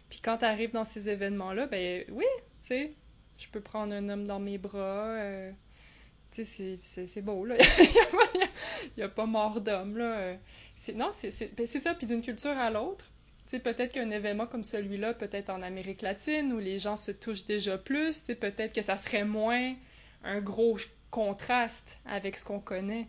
[0.09, 2.25] Puis quand tu arrives dans ces événements-là, ben oui,
[2.61, 2.93] tu sais,
[3.39, 5.07] je peux prendre un homme dans mes bras.
[5.15, 5.51] Euh,
[6.31, 7.55] tu sais, c'est beau, là.
[8.83, 10.33] Il n'y a, pas mort d'homme, là.
[10.95, 11.93] Non, ben, c'est ça.
[11.93, 13.11] Puis d'une culture à l'autre,
[13.45, 17.11] tu sais, peut-être qu'un événement comme celui-là, peut-être en Amérique latine, où les gens se
[17.11, 19.75] touchent déjà plus, tu sais, peut-être que ça serait moins
[20.23, 20.77] un gros
[21.09, 23.07] contraste avec ce qu'on connaît.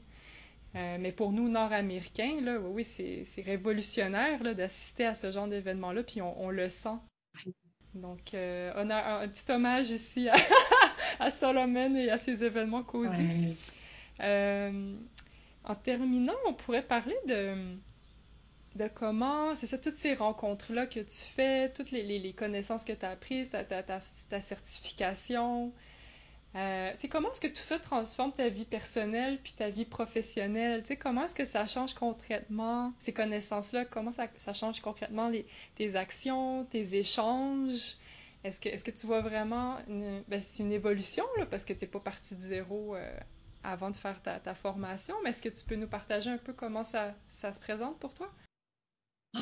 [0.74, 6.22] Euh, mais pour nous, Nord-Américains, là, oui, c'est révolutionnaire d'assister à ce genre d'événement-là, puis
[6.22, 6.96] on, le sent.
[7.94, 10.34] Donc, euh, a un, petit hommage ici à,
[11.30, 13.56] Solomon et à ses événements causés.
[14.20, 14.94] Euh,
[15.64, 17.76] en terminant, on pourrait parler de,
[18.76, 23.04] de comment, c'est ça, toutes ces rencontres-là que tu fais, toutes les, connaissances que tu
[23.04, 25.72] as apprises, ta, ta, ta certification,
[26.54, 30.84] euh, comment est-ce que tout ça transforme ta vie personnelle puis ta vie professionnelle?
[31.00, 33.86] comment est-ce que ça change concrètement ces connaissances-là?
[33.86, 35.46] Comment ça, ça, change concrètement les,
[35.76, 37.96] tes actions, tes échanges?
[38.44, 42.00] Est-ce que, tu vois vraiment une, ben, c'est une évolution parce que tu n'es pas
[42.00, 43.20] parti de zéro euh,
[43.62, 46.82] avant de faire ta, formation, mais est-ce que tu peux nous partager un peu comment
[46.82, 48.32] ça, ça se présente pour toi?
[49.36, 49.40] Oh,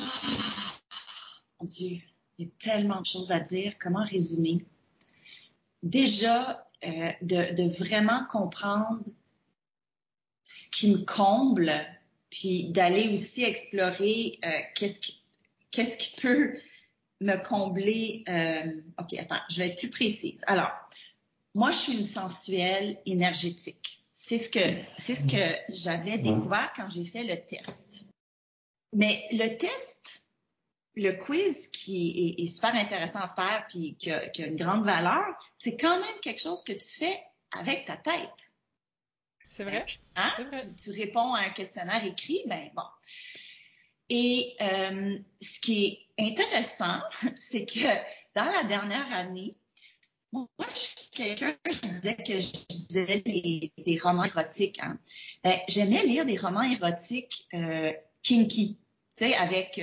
[1.59, 1.97] mon Dieu,
[2.37, 3.73] il y a tellement de choses à dire.
[3.79, 4.63] Comment résumer?
[5.81, 9.03] Déjà, euh, de, vraiment comprendre
[10.43, 11.73] ce qui me comble,
[12.29, 15.23] puis d'aller aussi explorer euh, qu'est-ce qui,
[15.71, 16.55] qu'est-ce qui peut
[17.21, 18.23] me combler.
[18.27, 20.43] Euh, ok, attends, je vais être plus précise.
[20.47, 20.71] Alors,
[21.53, 24.03] moi, je suis une sensuelle énergétique.
[24.13, 28.05] C'est ce que c'est ce que j'avais découvert quand j'ai fait le test.
[28.93, 30.23] Mais le test,
[30.95, 35.25] le quiz qui est, super intéressant à faire puis qui a, une grande valeur,
[35.57, 37.19] c'est quand même quelque chose que tu fais
[37.51, 38.53] avec ta tête.
[39.49, 39.85] C'est vrai.
[40.15, 40.31] Hein?
[40.81, 42.83] Tu, réponds à un questionnaire écrit, ben bon.
[44.13, 46.99] Et euh, ce qui est intéressant,
[47.37, 47.87] c'est que
[48.35, 49.55] dans la dernière année,
[50.33, 53.21] moi, je suis quelqu'un qui disait que je disais
[53.77, 54.79] des, romans érotiques.
[54.83, 54.99] Hein.
[55.45, 58.77] Ben, j'aimais lire des romans érotiques euh, kinky,
[59.15, 59.79] tu sais, avec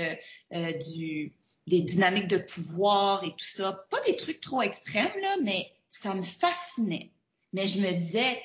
[0.53, 1.35] euh, du,
[1.67, 3.87] des dynamiques de pouvoir et tout ça.
[3.91, 7.13] Pas des trucs trop extrêmes, là, mais ça me fascinait.
[7.55, 8.43] Mais je me disais,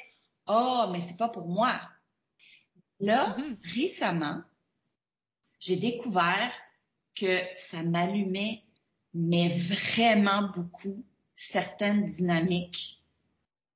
[0.47, 1.77] oh, mais c'est pas pour moi.
[3.01, 3.75] Là, mm-hmm.
[3.75, 4.43] récemment,
[5.63, 6.51] j'ai découvert
[7.15, 8.63] que ça m'allumait,
[9.13, 11.05] mais vraiment beaucoup,
[11.35, 13.01] certaines dynamiques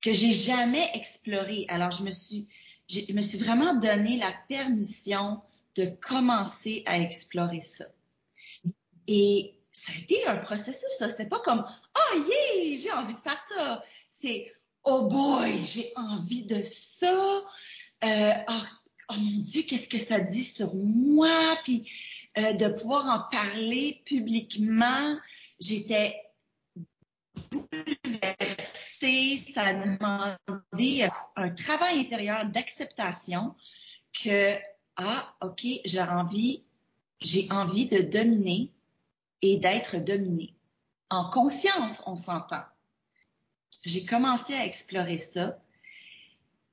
[0.02, 1.66] que j'ai jamais explorées.
[1.70, 2.50] Alors, je me suis,
[2.90, 5.42] je me suis vraiment donné la permission
[5.76, 7.86] de commencer à explorer ça.
[9.08, 11.08] Et ça a été un processus, ça.
[11.08, 13.82] C'était pas comme, oh yeah, j'ai envie de faire ça.
[14.12, 17.42] C'est, oh boy, j'ai envie de ça.
[18.04, 18.64] Euh, oh,
[19.10, 21.58] oh, mon Dieu, qu'est-ce que ça dit sur moi?
[21.64, 21.90] Puis
[22.38, 25.18] euh, de pouvoir en parler publiquement,
[25.60, 26.16] j'étais
[27.52, 29.38] bouleversée.
[29.54, 33.56] Ça a demandé un travail intérieur d'acceptation
[34.14, 34.56] que,
[34.98, 36.64] ah, OK, j'ai envie,
[37.22, 38.72] j'ai envie de dominer
[39.42, 40.56] et d'être dominé.
[41.10, 42.64] En conscience, on s'entend.
[43.84, 45.58] J'ai commencé à explorer ça.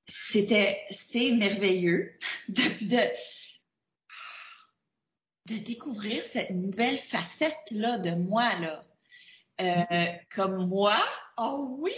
[0.06, 2.12] C'était, c'est merveilleux
[2.48, 2.62] de,
[5.46, 8.84] de, découvrir cette nouvelle facette-là de moi, là.
[9.60, 10.96] Euh, comme moi,
[11.38, 11.94] oh oui!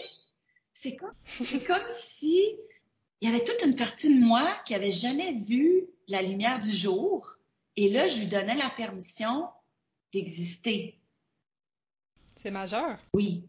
[0.72, 2.56] C'est comme, c'est comme si
[3.20, 6.70] il y avait toute une partie de moi qui avait jamais vu la lumière du
[6.70, 7.36] jour.
[7.76, 9.48] Et là, je lui donnais la permission
[10.12, 10.98] d'exister.
[12.36, 12.98] C'est majeur.
[13.12, 13.48] Oui.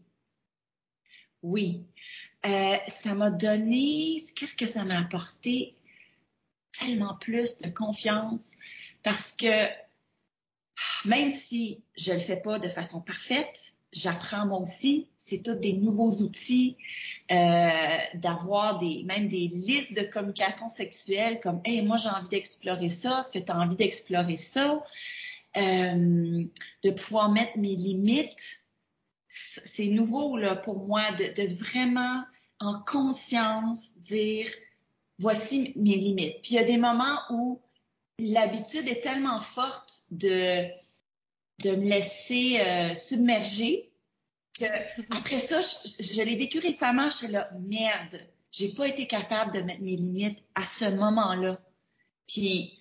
[1.42, 1.86] Oui.
[2.46, 5.74] Euh, ça m'a donné, qu'est-ce que ça m'a apporté?
[6.78, 8.52] Tellement plus de confiance
[9.02, 9.66] parce que
[11.04, 15.08] même si je le fais pas de façon parfaite, j'apprends moi aussi.
[15.16, 16.76] C'est tous des nouveaux outils,
[17.30, 17.68] euh,
[18.14, 23.20] d'avoir des même des listes de communication sexuelle comme Hey, moi j'ai envie d'explorer ça,
[23.20, 24.82] est-ce que tu as envie d'explorer ça?
[25.56, 26.44] Euh,
[26.84, 28.60] de pouvoir mettre mes limites.
[29.78, 32.24] C'est nouveau là pour moi de, de vraiment
[32.58, 34.50] en conscience dire
[35.20, 36.42] voici mes limites.
[36.42, 37.60] Puis il y a des moments où
[38.18, 40.66] l'habitude est tellement forte de
[41.60, 43.92] de me laisser euh, submerger
[44.52, 44.64] que
[45.16, 48.18] après ça, je, je l'ai vécu récemment, je suis là, merde,
[48.50, 51.60] j'ai pas été capable de mettre mes limites à ce moment-là.
[52.26, 52.76] Puis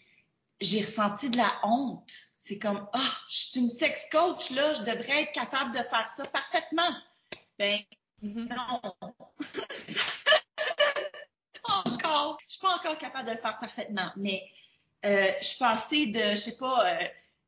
[0.59, 2.11] j'ai ressenti de la honte.
[2.47, 6.07] C'est comme, ah, je suis une sex coach, là, je devrais être capable de faire
[6.07, 6.95] ça parfaitement.
[7.59, 7.81] Ben,
[8.23, 8.55] mm-hmm.
[8.55, 8.79] non.
[11.67, 12.37] pas encore.
[12.47, 14.49] Je suis pas encore capable de le faire parfaitement, mais
[15.05, 17.07] euh, je suis passée de, je sais pas, euh,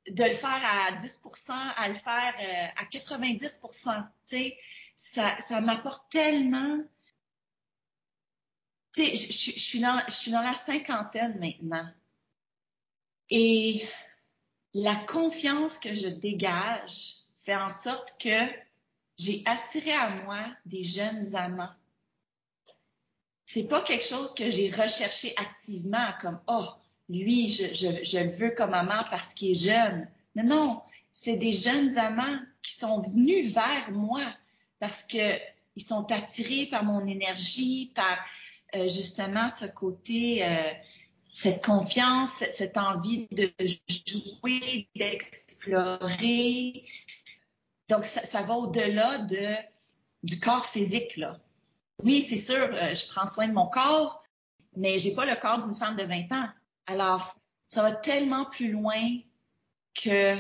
[0.09, 4.57] de le faire à 10% à le faire euh, à 90% tu sais,
[4.97, 6.83] ça, ça m'apporte tellement.
[8.93, 11.89] Tu sais, je, je, suis dans, je suis dans la cinquantaine maintenant.
[13.29, 13.87] Et
[14.73, 18.47] la confiance que je dégage fait en sorte que
[19.17, 21.73] j'ai attiré à moi des jeunes amants.
[23.45, 26.65] C'est pas quelque chose que j'ai recherché activement comme, oh,
[27.09, 30.07] lui, je, le veux comme amant parce qu'il est jeune.
[30.35, 34.21] Non, non, c'est des jeunes amants qui sont venus vers moi
[34.79, 35.37] parce que
[35.75, 38.19] ils sont attirés par mon énergie, par
[38.75, 40.71] euh, justement ce côté, euh,
[41.31, 43.51] cette confiance, cette envie de
[43.87, 46.85] jouer, d'explorer.
[47.87, 49.55] Donc, ça, va au-delà de,
[50.23, 51.39] du corps physique, là.
[52.03, 54.23] Oui, c'est sûr, euh, je prends soin de mon corps,
[54.77, 56.47] mais j'ai pas le corps d'une femme de 20 ans.
[56.85, 57.35] Alors,
[57.67, 59.19] ça va tellement plus loin
[59.93, 60.37] que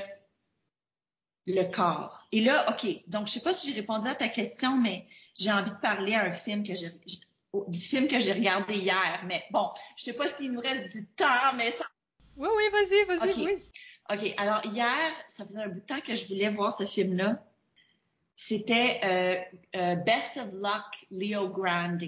[1.45, 2.27] le corps.
[2.31, 5.51] Et là, OK, donc je sais pas si j'ai répondu à ta question, mais j'ai
[5.51, 6.91] envie de parler à un film que j'ai
[7.67, 9.23] du film que j'ai regardé hier.
[9.25, 11.85] Mais bon, je sais pas s'il nous reste du temps, mais ça.
[12.37, 13.63] Oui, oui, vas-y, vas-y, oui.
[14.11, 17.43] OK, alors hier, ça faisait un bout de temps que je voulais voir ce film-là.
[18.35, 22.03] C'était euh, euh, Best of Luck, Leo Grande.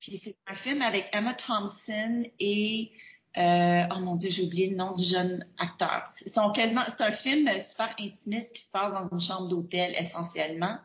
[0.00, 2.90] Puis c'est un film avec Emma Thompson et
[3.38, 6.06] euh, oh mon Dieu, j'ai oublié le nom du jeune acteur.
[6.10, 6.52] C'est un
[7.12, 10.78] film super intimiste qui se passe dans une chambre d'hôtel essentiellement.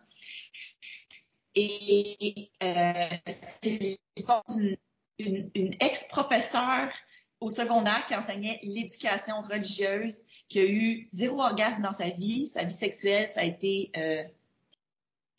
[1.55, 3.99] Et euh, c'est
[5.19, 6.89] une, une, ex-professeure
[7.39, 12.45] au secondaire qui enseignait l'éducation religieuse, qui a eu zéro orgasme dans sa vie.
[12.45, 14.23] Sa vie sexuelle, ça a été euh,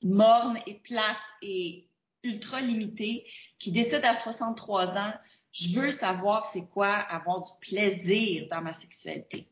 [0.03, 1.87] morne et plate et
[2.23, 3.27] ultra limitée,
[3.59, 5.13] qui décide à 63 ans
[5.57, 9.49] je veux savoir c'est quoi avoir du plaisir dans ma sexualité.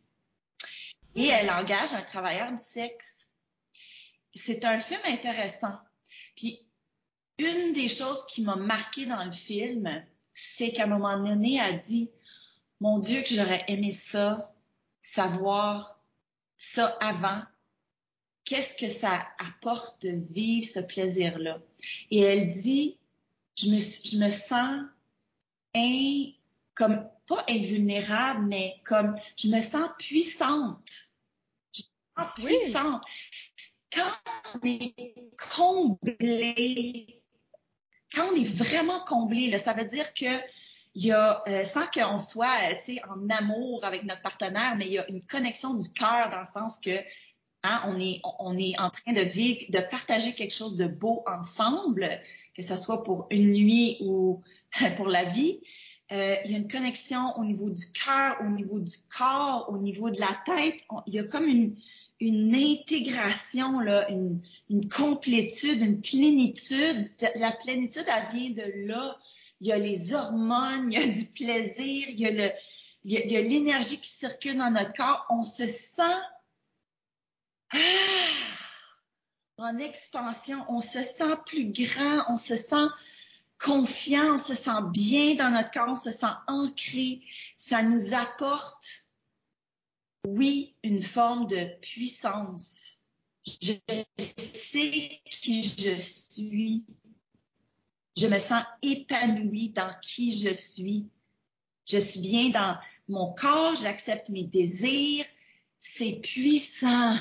[1.15, 3.29] Et elle engage un travailleur du sexe.
[4.35, 5.79] C'est un film intéressant.
[6.35, 6.61] Puis,
[7.39, 11.81] une des choses qui m'a marqué dans le film, c'est qu'à un moment donné, elle
[11.81, 12.11] dit,
[12.81, 14.55] mon Dieu, que j'aurais aimé ça,
[15.01, 16.01] savoir
[16.57, 17.43] ça avant.
[18.45, 21.61] Qu'est-ce que ça apporte de vivre ce plaisir-là?
[22.11, 22.99] Et elle dit,
[23.57, 24.85] je me, je me sens
[26.75, 30.91] comme pas invulnérable, mais comme je me sens puissante.
[31.73, 33.03] Je me sens puissante.
[33.93, 34.13] Quand
[34.65, 35.15] est
[35.57, 37.23] comblé,
[38.15, 40.41] quand on est vraiment comblé, ça veut dire que
[40.95, 44.99] y a, euh, sans qu'on soit, sais, en amour avec notre partenaire, mais il y
[44.99, 46.97] a une connexion du cœur dans le sens que
[47.65, 52.09] hein, est, on est en train de vivre, de partager quelque chose de beau ensemble,
[52.55, 54.43] que ce soit pour une nuit ou
[54.97, 55.61] pour la vie.
[56.15, 59.79] Euh, il y a une connexion au niveau du cœur, au niveau du corps, au
[59.79, 60.81] niveau de la tête.
[61.07, 61.77] il y a comme une,
[62.21, 64.41] une intégration, là, une,
[64.89, 67.11] complétude, une plénitude.
[67.35, 69.17] La plénitude, elle vient de là.
[69.61, 72.51] Il y a les hormones, il y a du plaisir, il y a le,
[73.05, 75.27] il y a l'énergie qui circule dans notre corps.
[75.31, 76.03] On se sent
[77.73, 77.79] ah,
[79.59, 82.87] en expansion, on se sent plus grand, on se sent
[83.59, 87.23] confiant, on se sent bien dans notre corps, se sent ancré.
[87.57, 88.87] Ça nous apporte,
[90.27, 93.05] oui, une forme de puissance.
[93.61, 93.75] Je
[94.37, 96.85] sais qui je suis.
[98.17, 101.09] Je me sens épanouie dans qui je suis.
[101.87, 102.79] Je suis bien dans
[103.09, 105.27] mon corps, j'accepte mes désirs.
[105.79, 107.19] C'est puissant.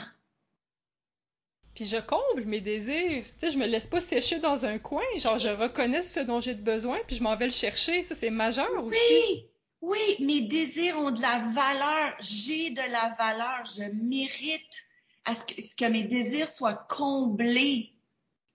[1.75, 3.23] Puis je comble mes désirs.
[3.39, 5.03] Tu sais, je me laisse pas sécher dans un coin.
[5.17, 8.03] Genre, je reconnais ce dont j'ai besoin, puis je m'en vais le chercher.
[8.03, 8.97] Ça, c'est majeur aussi.
[9.09, 9.45] Oui,
[9.81, 12.13] oui, mes désirs ont de la valeur.
[12.19, 13.65] J'ai de la valeur.
[13.65, 14.83] Je mérite
[15.25, 17.93] à ce que, que mes désirs soient comblés.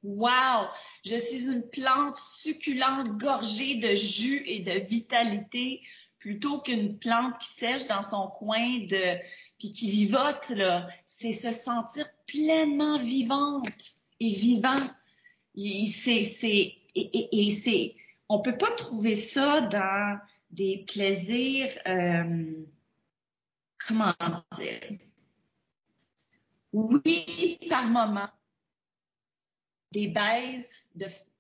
[0.05, 0.69] Wow!
[1.05, 5.83] Je suis une plante succulente, gorgée de jus et de vitalité,
[6.21, 9.19] plutôt qu'une plante qui sèche dans son coin de,
[9.59, 10.89] puis qui vivote, là.
[11.07, 14.89] C'est se sentir pleinement vivante et vivant.
[15.57, 17.97] C'est, c'est, et, c'est,
[18.29, 20.20] on peut pas trouver ça dans
[20.51, 22.64] des plaisirs, euh,
[23.87, 24.14] comment
[24.57, 24.99] dire?
[26.72, 28.29] Oui, par moment.
[29.91, 30.89] Des baises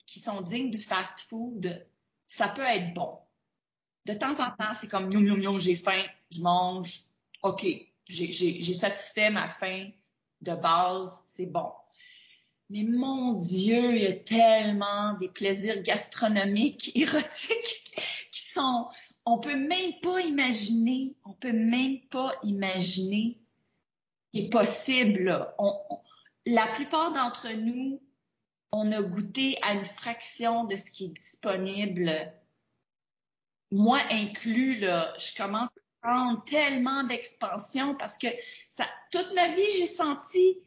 [0.06, 1.86] qui sont dignes du fast-food,
[2.26, 3.18] ça peut être bon.
[4.06, 7.02] De temps en temps, c'est comme, miam, miam, j'ai faim, je mange.
[7.42, 7.64] OK,
[8.06, 9.90] j'ai satisfait ma faim
[10.42, 11.72] de base, c'est bon.
[12.70, 18.88] Mais mon Dieu, il y a tellement des plaisirs gastronomiques, érotiques qui sont,
[19.24, 23.38] on peut même pas imaginer, on peut même pas imaginer
[24.32, 25.48] qui est possible.
[26.46, 28.02] la plupart d'entre nous,
[28.72, 32.32] on a goûté à une fraction de ce qui est disponible.
[33.70, 38.28] Moi inclus, là, je commence prendre tellement d'expansion parce que
[38.68, 40.58] ça, toute ma vie, j'ai senti,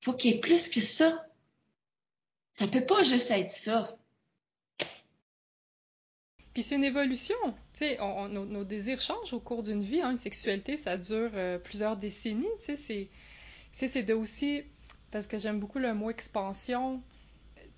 [0.00, 1.24] faut qu'il y ait plus que ça.
[2.52, 3.96] Ça peut pas juste être ça.
[6.52, 7.36] Puis c'est une évolution.
[7.80, 10.00] Nos, désirs changent au cours d'une vie.
[10.00, 10.10] Hein.
[10.12, 12.48] Une sexualité, ça dure euh, plusieurs décennies.
[12.60, 14.64] C'est aussi
[15.12, 17.00] parce que j'aime beaucoup le mot expansion.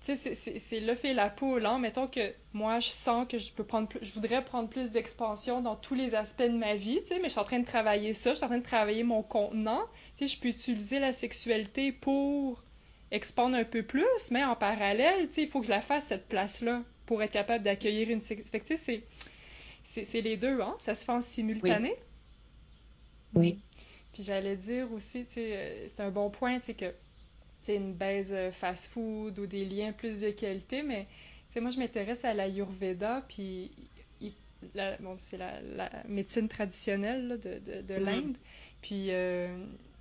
[0.03, 1.65] Tu sais, c'est le fait la poule.
[1.65, 1.77] Hein.
[1.77, 5.75] Mettons que moi, je sens que je peux prendre, je voudrais prendre plus d'expansion dans
[5.75, 6.99] tous les aspects de ma vie.
[7.01, 8.31] Tu sais, mais je suis en train de travailler ça.
[8.31, 9.83] Je suis en train de travailler mon contenant.
[10.17, 12.63] Tu sais, je peux utiliser la sexualité pour
[13.11, 16.05] expandre un peu plus, mais en parallèle, tu sais, il faut que je la fasse
[16.05, 18.63] cette place-là pour être capable d'accueillir une Fait
[19.83, 20.75] c'est, c'est, les deux, hein?
[20.79, 21.93] Ça se fait en simultané.
[23.33, 23.59] Oui.
[24.13, 26.93] Puis j'allais dire aussi, tu sais, euh, c'est un bon point, tu sais, que
[27.67, 31.07] une baise euh, fast-food ou des liens plus de qualité, mais
[31.51, 33.71] sais, moi, je m'intéresse à l'Ayurveda, puis
[34.99, 38.03] bon, c'est la, médecine traditionnelle de, de, de mm-hmm.
[38.03, 38.35] l'Inde.
[38.81, 39.47] Puis, euh,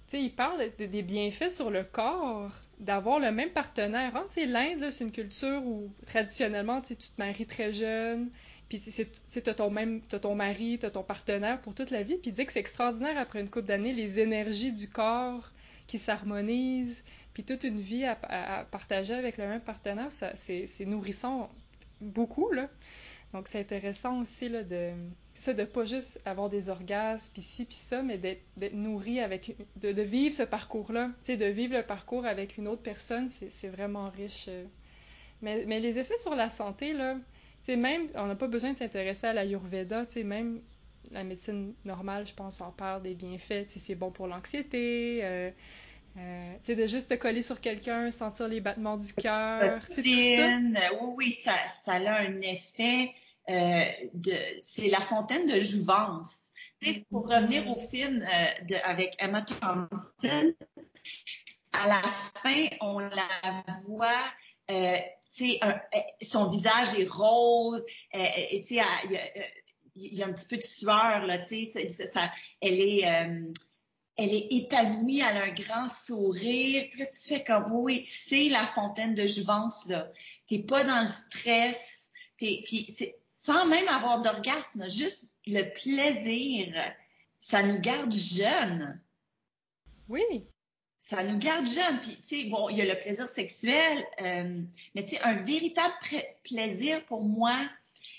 [0.09, 4.17] tu sais, il parle des bienfaits sur le corps d'avoir le même partenaire.
[4.17, 4.27] Hein?
[4.47, 8.31] L'Inde, c'est une culture où traditionnellement, tu te maries très jeune,
[8.69, 12.03] puis tu as ton même, as ton mari, tu as ton partenaire pour toute la
[12.03, 15.51] vie, puis il dit que c'est extraordinaire après une couple d'années, les énergies du corps
[15.89, 17.03] qui s'harmonisent,
[17.45, 21.51] toute une vie à, partager avec le même partenaire, c'est nourrissant
[22.01, 22.69] beaucoup, là.
[23.33, 24.91] Donc c'est intéressant aussi là, de
[25.35, 29.55] ça de pas juste avoir des orgasmes puis ci puis ça, mais d'être nourri avec
[29.77, 33.29] de, de vivre ce parcours-là, tu sais, de vivre le parcours avec une autre personne,
[33.29, 34.47] c'est vraiment riche.
[34.49, 34.65] Euh.
[35.43, 38.73] Mais, mais les effets sur la santé là, tu sais même on n'a pas besoin
[38.73, 40.61] de s'intéresser à l'ayurveda, tu sais même
[41.11, 43.69] la médecine normale, je pense, en parle des bienfaits.
[43.69, 45.21] Tu c'est bon pour l'anxiété.
[45.23, 45.51] Euh,
[46.17, 49.79] euh, tu sais, de juste te coller sur quelqu'un, sentir les battements du cœur.
[51.01, 53.13] Oui, oui, ça, ça a un effet
[53.49, 53.85] euh,
[54.15, 54.35] de.
[54.63, 56.51] C'est la fontaine de jouvence.
[57.11, 60.55] pour revenir au film euh, de, avec Emma Thompson,
[61.73, 62.03] à la
[62.43, 64.25] fin, on la voit.
[64.71, 64.97] Euh,
[65.63, 65.81] un,
[66.21, 68.83] son visage est rose, et tu sais,
[69.95, 73.05] il y, a un petit peu de sueur là, sais, ça, elle est,
[74.21, 76.87] elle est épanouie, elle a un grand sourire.
[76.91, 80.09] Puis là, tu fais comme, oui, c'est la fontaine de jouvence, là.
[80.47, 82.11] T'es pas dans le stress.
[82.37, 82.95] T'es, puis
[83.27, 86.75] sans même avoir d'orgasme, juste le plaisir,
[87.39, 89.01] ça nous garde jeunes.
[90.09, 90.47] Oui.
[90.99, 92.01] Ça nous garde jeunes.
[92.03, 94.63] Puis, tu sais, bon, il y a le plaisir sexuel, euh,
[94.95, 95.95] mais tu sais, un véritable
[96.45, 97.57] plaisir pour moi,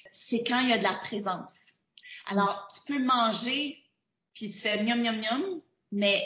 [0.09, 1.73] c'est quand il y a de la présence.
[2.25, 3.83] Alors, tu peux manger,
[4.33, 5.61] puis tu fais miam, miam, miam,
[5.91, 6.25] mais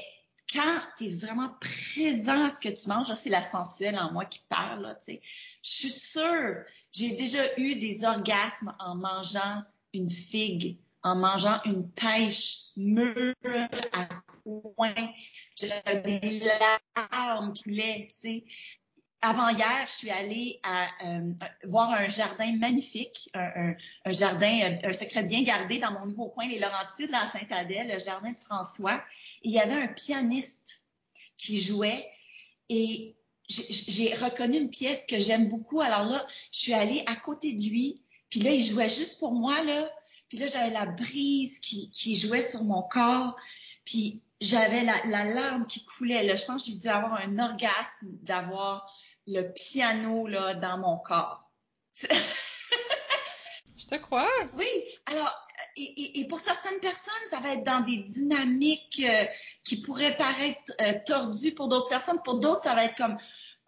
[0.54, 4.26] quand tu es vraiment présent à ce que tu manges, c'est la sensuelle en moi
[4.26, 4.96] qui parle, là.
[5.08, 5.18] Je
[5.62, 9.64] suis sûre, j'ai déjà eu des orgasmes en mangeant
[9.94, 13.34] une figue, en mangeant une pêche mûre
[13.92, 14.08] à
[14.44, 15.14] point.
[15.56, 16.48] J'avais des
[17.12, 18.44] larmes qui tu sais.
[19.28, 23.74] Avant hier, je suis allée euh, voir un jardin magnifique, un,
[24.06, 27.98] jardin, euh, un secret bien gardé dans mon nouveau coin, les Laurentides, la Sainte-Adèle, le
[27.98, 29.04] jardin de François.
[29.42, 30.84] il y avait un pianiste
[31.38, 32.08] qui jouait
[32.70, 33.16] et
[33.50, 35.82] j'ai reconnu une pièce que j'aime beaucoup.
[35.82, 39.34] Alors là, je suis allée à côté de lui, puis là, il jouait juste pour
[39.34, 39.90] moi, là.
[40.30, 43.36] Puis là, j'avais la brise qui, jouait sur mon corps,
[43.86, 46.38] puis j'avais la, la larme qui coulait.
[46.38, 48.88] Je pense que j'ai dû avoir un orgasme d'avoir
[49.28, 51.52] le piano là, dans mon corps.
[53.78, 54.30] Je te crois.
[54.58, 54.68] Oui.
[55.06, 55.32] Alors,
[55.78, 59.26] et, pour certaines personnes, ça va être dans des dynamiques euh,
[59.64, 62.22] qui pourraient paraître euh, tordues pour d'autres personnes.
[62.24, 63.18] Pour d'autres, ça va être comme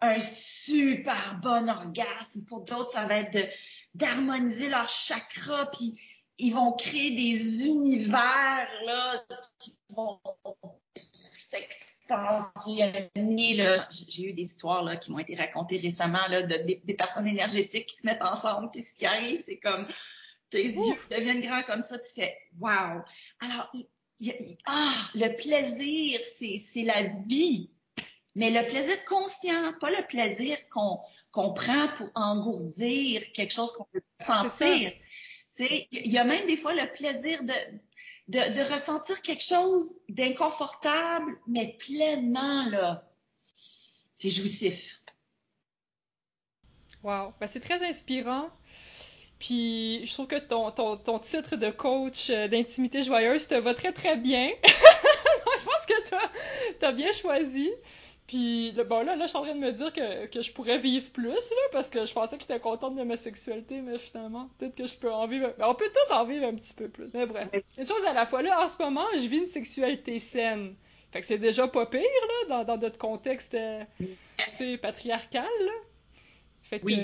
[0.00, 2.44] un super bon orgasme.
[2.46, 3.48] Pour d'autres, ça va être
[3.94, 6.00] d'harmoniser leur chakra, puis
[6.38, 9.24] ils vont créer des univers là
[9.58, 10.20] qui vont
[11.12, 11.87] s'expansionner.
[13.90, 17.86] J'ai eu des histoires là, qui m'ont été racontées récemment là, de, des, personnes énergétiques
[17.86, 19.86] qui se mettent ensemble, puis ce qui arrive, c'est comme
[20.50, 23.02] tes yeux deviennent grands comme ça, tu fais wow.
[23.40, 23.72] Alors,
[24.66, 27.70] ah, le plaisir, c'est la vie.
[28.34, 31.00] Mais le plaisir conscient, pas le plaisir qu'on
[31.32, 34.92] qu'on prend pour engourdir quelque chose qu'on peut sentir.
[35.58, 37.52] Il y a même des fois le plaisir de,
[38.28, 43.04] de, ressentir quelque chose d'inconfortable, mais pleinement, là.
[44.12, 45.00] C'est jouissif.
[47.02, 47.32] Wow.
[47.40, 48.50] Ben, c'est très inspirant.
[49.38, 53.72] Puis je trouve que ton, ton, ton titre de coach euh, d'intimité joyeuse te va
[53.72, 54.50] très très bien.
[54.64, 56.08] je pense que
[56.78, 57.70] tu as, bien choisi.
[58.28, 60.76] Puis bon là, là, je suis en train de me dire que, que je pourrais
[60.76, 64.50] vivre plus, là, parce que je pensais que j'étais contente de ma sexualité, mais finalement,
[64.58, 65.54] peut-être que je peux en vivre.
[65.58, 67.08] Ben, on peut tous en vivre un petit peu plus.
[67.14, 67.48] Mais bref.
[67.78, 70.74] Une chose à la fois, là, en ce moment, je vis une sexualité saine.
[71.10, 73.84] Fait que c'est déjà pas pire, là, dans, dans notre contexte euh,
[74.82, 75.72] patriarcal, là.
[76.64, 76.86] Fait que.
[76.86, 76.98] Oui.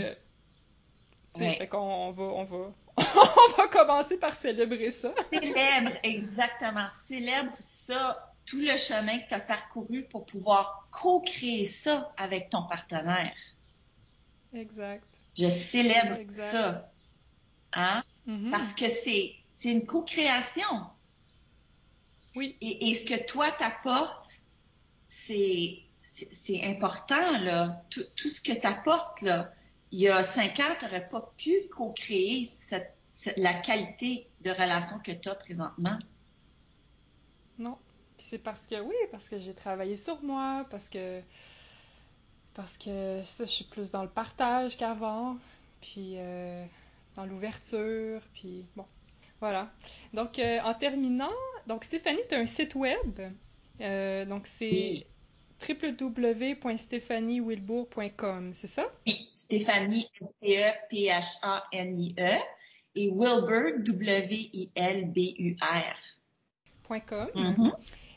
[1.36, 5.14] Fait qu'on va, on va, on va commencer par célébrer ça.
[5.32, 6.86] Célèbre, exactement.
[7.06, 12.62] Célèbre ça, tout le chemin que tu as parcouru pour pouvoir co-créer ça avec ton
[12.64, 13.34] partenaire.
[14.52, 15.04] Exact.
[15.36, 16.90] Je célèbre ça.
[17.72, 18.04] Hein?
[18.28, 18.50] Mm-hmm.
[18.50, 20.86] Parce que c'est, c'est une co-création.
[22.36, 22.56] Oui.
[22.60, 24.40] Et, et, ce que toi t'apportes,
[25.08, 27.82] c'est, c'est, important, là.
[27.90, 29.52] Tout, tout ce que t'apportes, là
[29.94, 32.48] il y a cinq ans, tu n'aurais pas pu co-créer
[33.36, 35.96] la qualité de relation que tu as présentement.
[37.58, 37.78] Non.
[38.24, 41.20] C'est parce que, oui, parce que j'ai travaillé sur moi, parce que,
[42.54, 45.36] parce que ça, je suis plus dans le partage qu'avant,
[45.82, 46.64] puis euh,
[47.16, 48.86] dans l'ouverture, puis bon,
[49.40, 49.70] voilà.
[50.14, 51.34] Donc, euh, en terminant,
[51.66, 53.20] donc Stéphanie, tu as un site web.
[53.82, 55.06] Euh, donc, c'est
[55.68, 58.86] www.stéphaniewilbourg.com, c'est ça?
[59.06, 62.38] Oui, Stéphanie, S-T-E-P-H-A-N-I-E, e,
[62.96, 64.76] et Wilbur, W-I-L-B-U-R.
[67.06, 67.28] .com.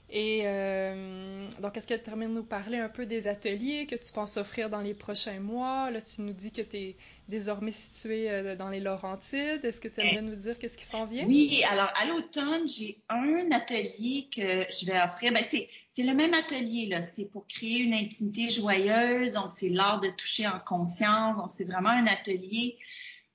[0.09, 4.13] Et euh, donc, est-ce que tu aimerais nous parler un peu des ateliers que tu
[4.13, 5.91] penses offrir dans les prochains mois?
[5.91, 6.95] Là, tu nous dis que tu es
[7.27, 9.65] désormais situé euh, dans les Laurentides.
[9.65, 11.25] Est-ce que tu aimerais nous dire qu'est-ce qui s'en vient?
[11.25, 15.33] Oui, alors à l'automne, j'ai un atelier que je vais offrir.
[15.33, 17.01] Ben, c'est, le même atelier, là.
[17.01, 19.33] C'est pour créer une intimité joyeuse.
[19.33, 21.35] Donc, c'est l'art de toucher en conscience.
[21.35, 22.77] Donc, c'est vraiment un atelier.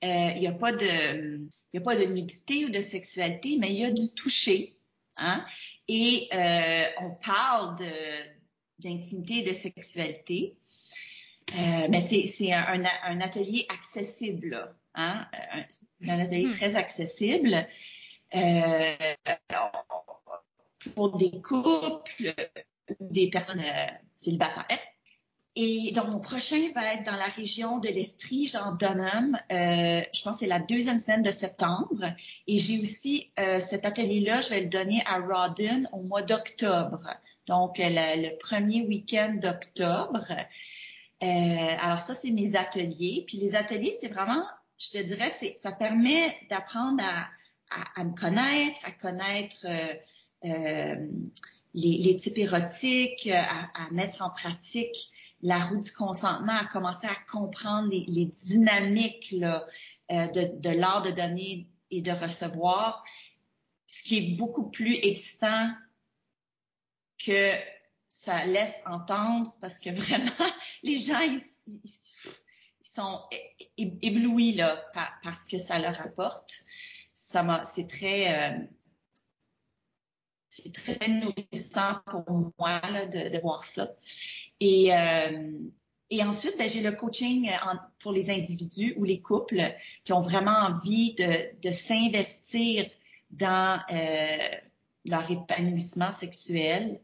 [0.03, 1.47] Euh, il n'y a pas de,
[1.77, 4.75] a pas de nudité ou de sexualité, mais il y a du toucher.
[5.17, 5.45] Hein?
[5.87, 7.75] Et euh, on parle
[8.79, 10.57] d'intimité et de sexualité.
[11.55, 15.27] Euh, mais c'est un, un, atelier accessible, hein?
[15.51, 16.53] un, un atelier hmm.
[16.53, 17.67] très accessible
[18.33, 18.95] euh,
[20.95, 22.33] pour des couples,
[22.99, 24.79] des personnes euh, célibataires.
[25.55, 29.37] Et donc, mon prochain va être dans la région de l'Estrie, Jean Dunham.
[29.51, 32.05] Euh, je pense que c'est la deuxième semaine de septembre.
[32.47, 37.07] Et j'ai aussi euh, cet atelier-là, je vais le donner à Rawdon au mois d'octobre.
[37.45, 40.25] Donc, le, premier week-end d'octobre.
[40.31, 43.23] Euh, alors, ça, c'est mes ateliers.
[43.27, 44.43] Puis les ateliers, c'est vraiment,
[44.79, 47.03] je te dirais, ça permet d'apprendre
[47.69, 49.93] à, me connaître, à connaître euh,
[50.45, 50.95] euh
[51.75, 55.11] les, types érotiques, à mettre en pratique
[55.43, 59.59] la roue du consentement, a commencé à comprendre les, dynamiques euh,
[60.09, 63.03] de, de l'art de donner et de recevoir,
[63.85, 65.71] ce qui est beaucoup plus excitant
[67.23, 67.51] que
[68.07, 71.41] ça laisse entendre parce que vraiment, les gens, ils,
[72.81, 73.21] sont
[73.77, 76.51] éblouis là, par, ce que ça leur apporte.
[77.13, 78.51] Ça c'est très...
[78.51, 78.57] Euh,
[80.49, 83.89] c'est très nourrissant pour moi là, de, de voir ça.
[84.65, 85.51] Et, euh,
[86.09, 89.61] et ensuite, ben, j'ai le coaching euh, pour les individus ou les couples
[90.05, 92.85] qui ont vraiment envie de, s'investir
[93.29, 94.55] dans euh,
[95.03, 97.01] leur épanouissement sexuel,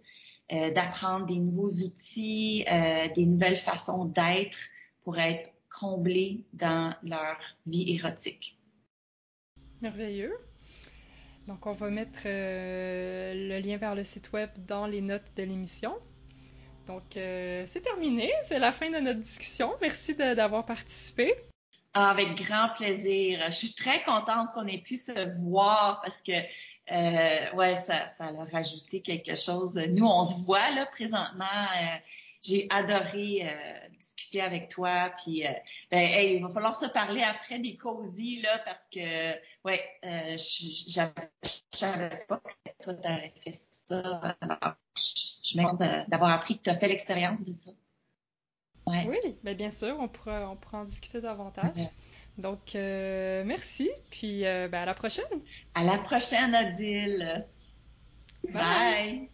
[0.50, 2.66] d'apprendre des nouveaux outils,
[3.16, 4.58] des nouvelles façons d'être
[5.02, 7.38] pour être comblés dans leur
[7.68, 8.58] vie érotique.
[9.80, 10.34] Merveilleux.
[11.48, 15.94] Donc, on va mettre le lien vers le site web dans les notes de l'émission.
[16.90, 18.34] Donc, euh, c'est terminé.
[18.42, 19.76] C'est la fin de notre discussion.
[19.80, 21.36] Merci d'avoir participé.
[21.94, 23.44] Ah, avec grand plaisir.
[23.46, 28.26] Je suis très contente qu'on ait pu se voir parce que euh, ouais, ça, ça
[28.26, 29.76] a rajouté quelque chose.
[29.76, 31.46] Nous, on se voit là présentement.
[31.46, 31.96] Euh,
[32.42, 33.48] j'ai adoré
[34.00, 35.12] discuter avec toi.
[35.24, 35.44] Puis,
[35.92, 39.34] ben, il va falloir se parler après des cosy là parce que,
[39.64, 40.38] ouais, euh,
[42.28, 42.42] pas
[42.82, 44.36] toi t'avais fait ça.
[44.42, 47.72] Alors, je, me demande d'avoir appris que tu as fait l'expérience de ça.
[48.88, 49.06] Ouais.
[49.08, 51.88] Oui, ben bien sûr, on pourra, on pourra en discuter davantage.
[52.38, 55.26] Donc, euh, merci, puis euh, ben, à la prochaine.
[55.76, 57.46] À la prochaine, Odile.
[58.52, 59.30] Bye.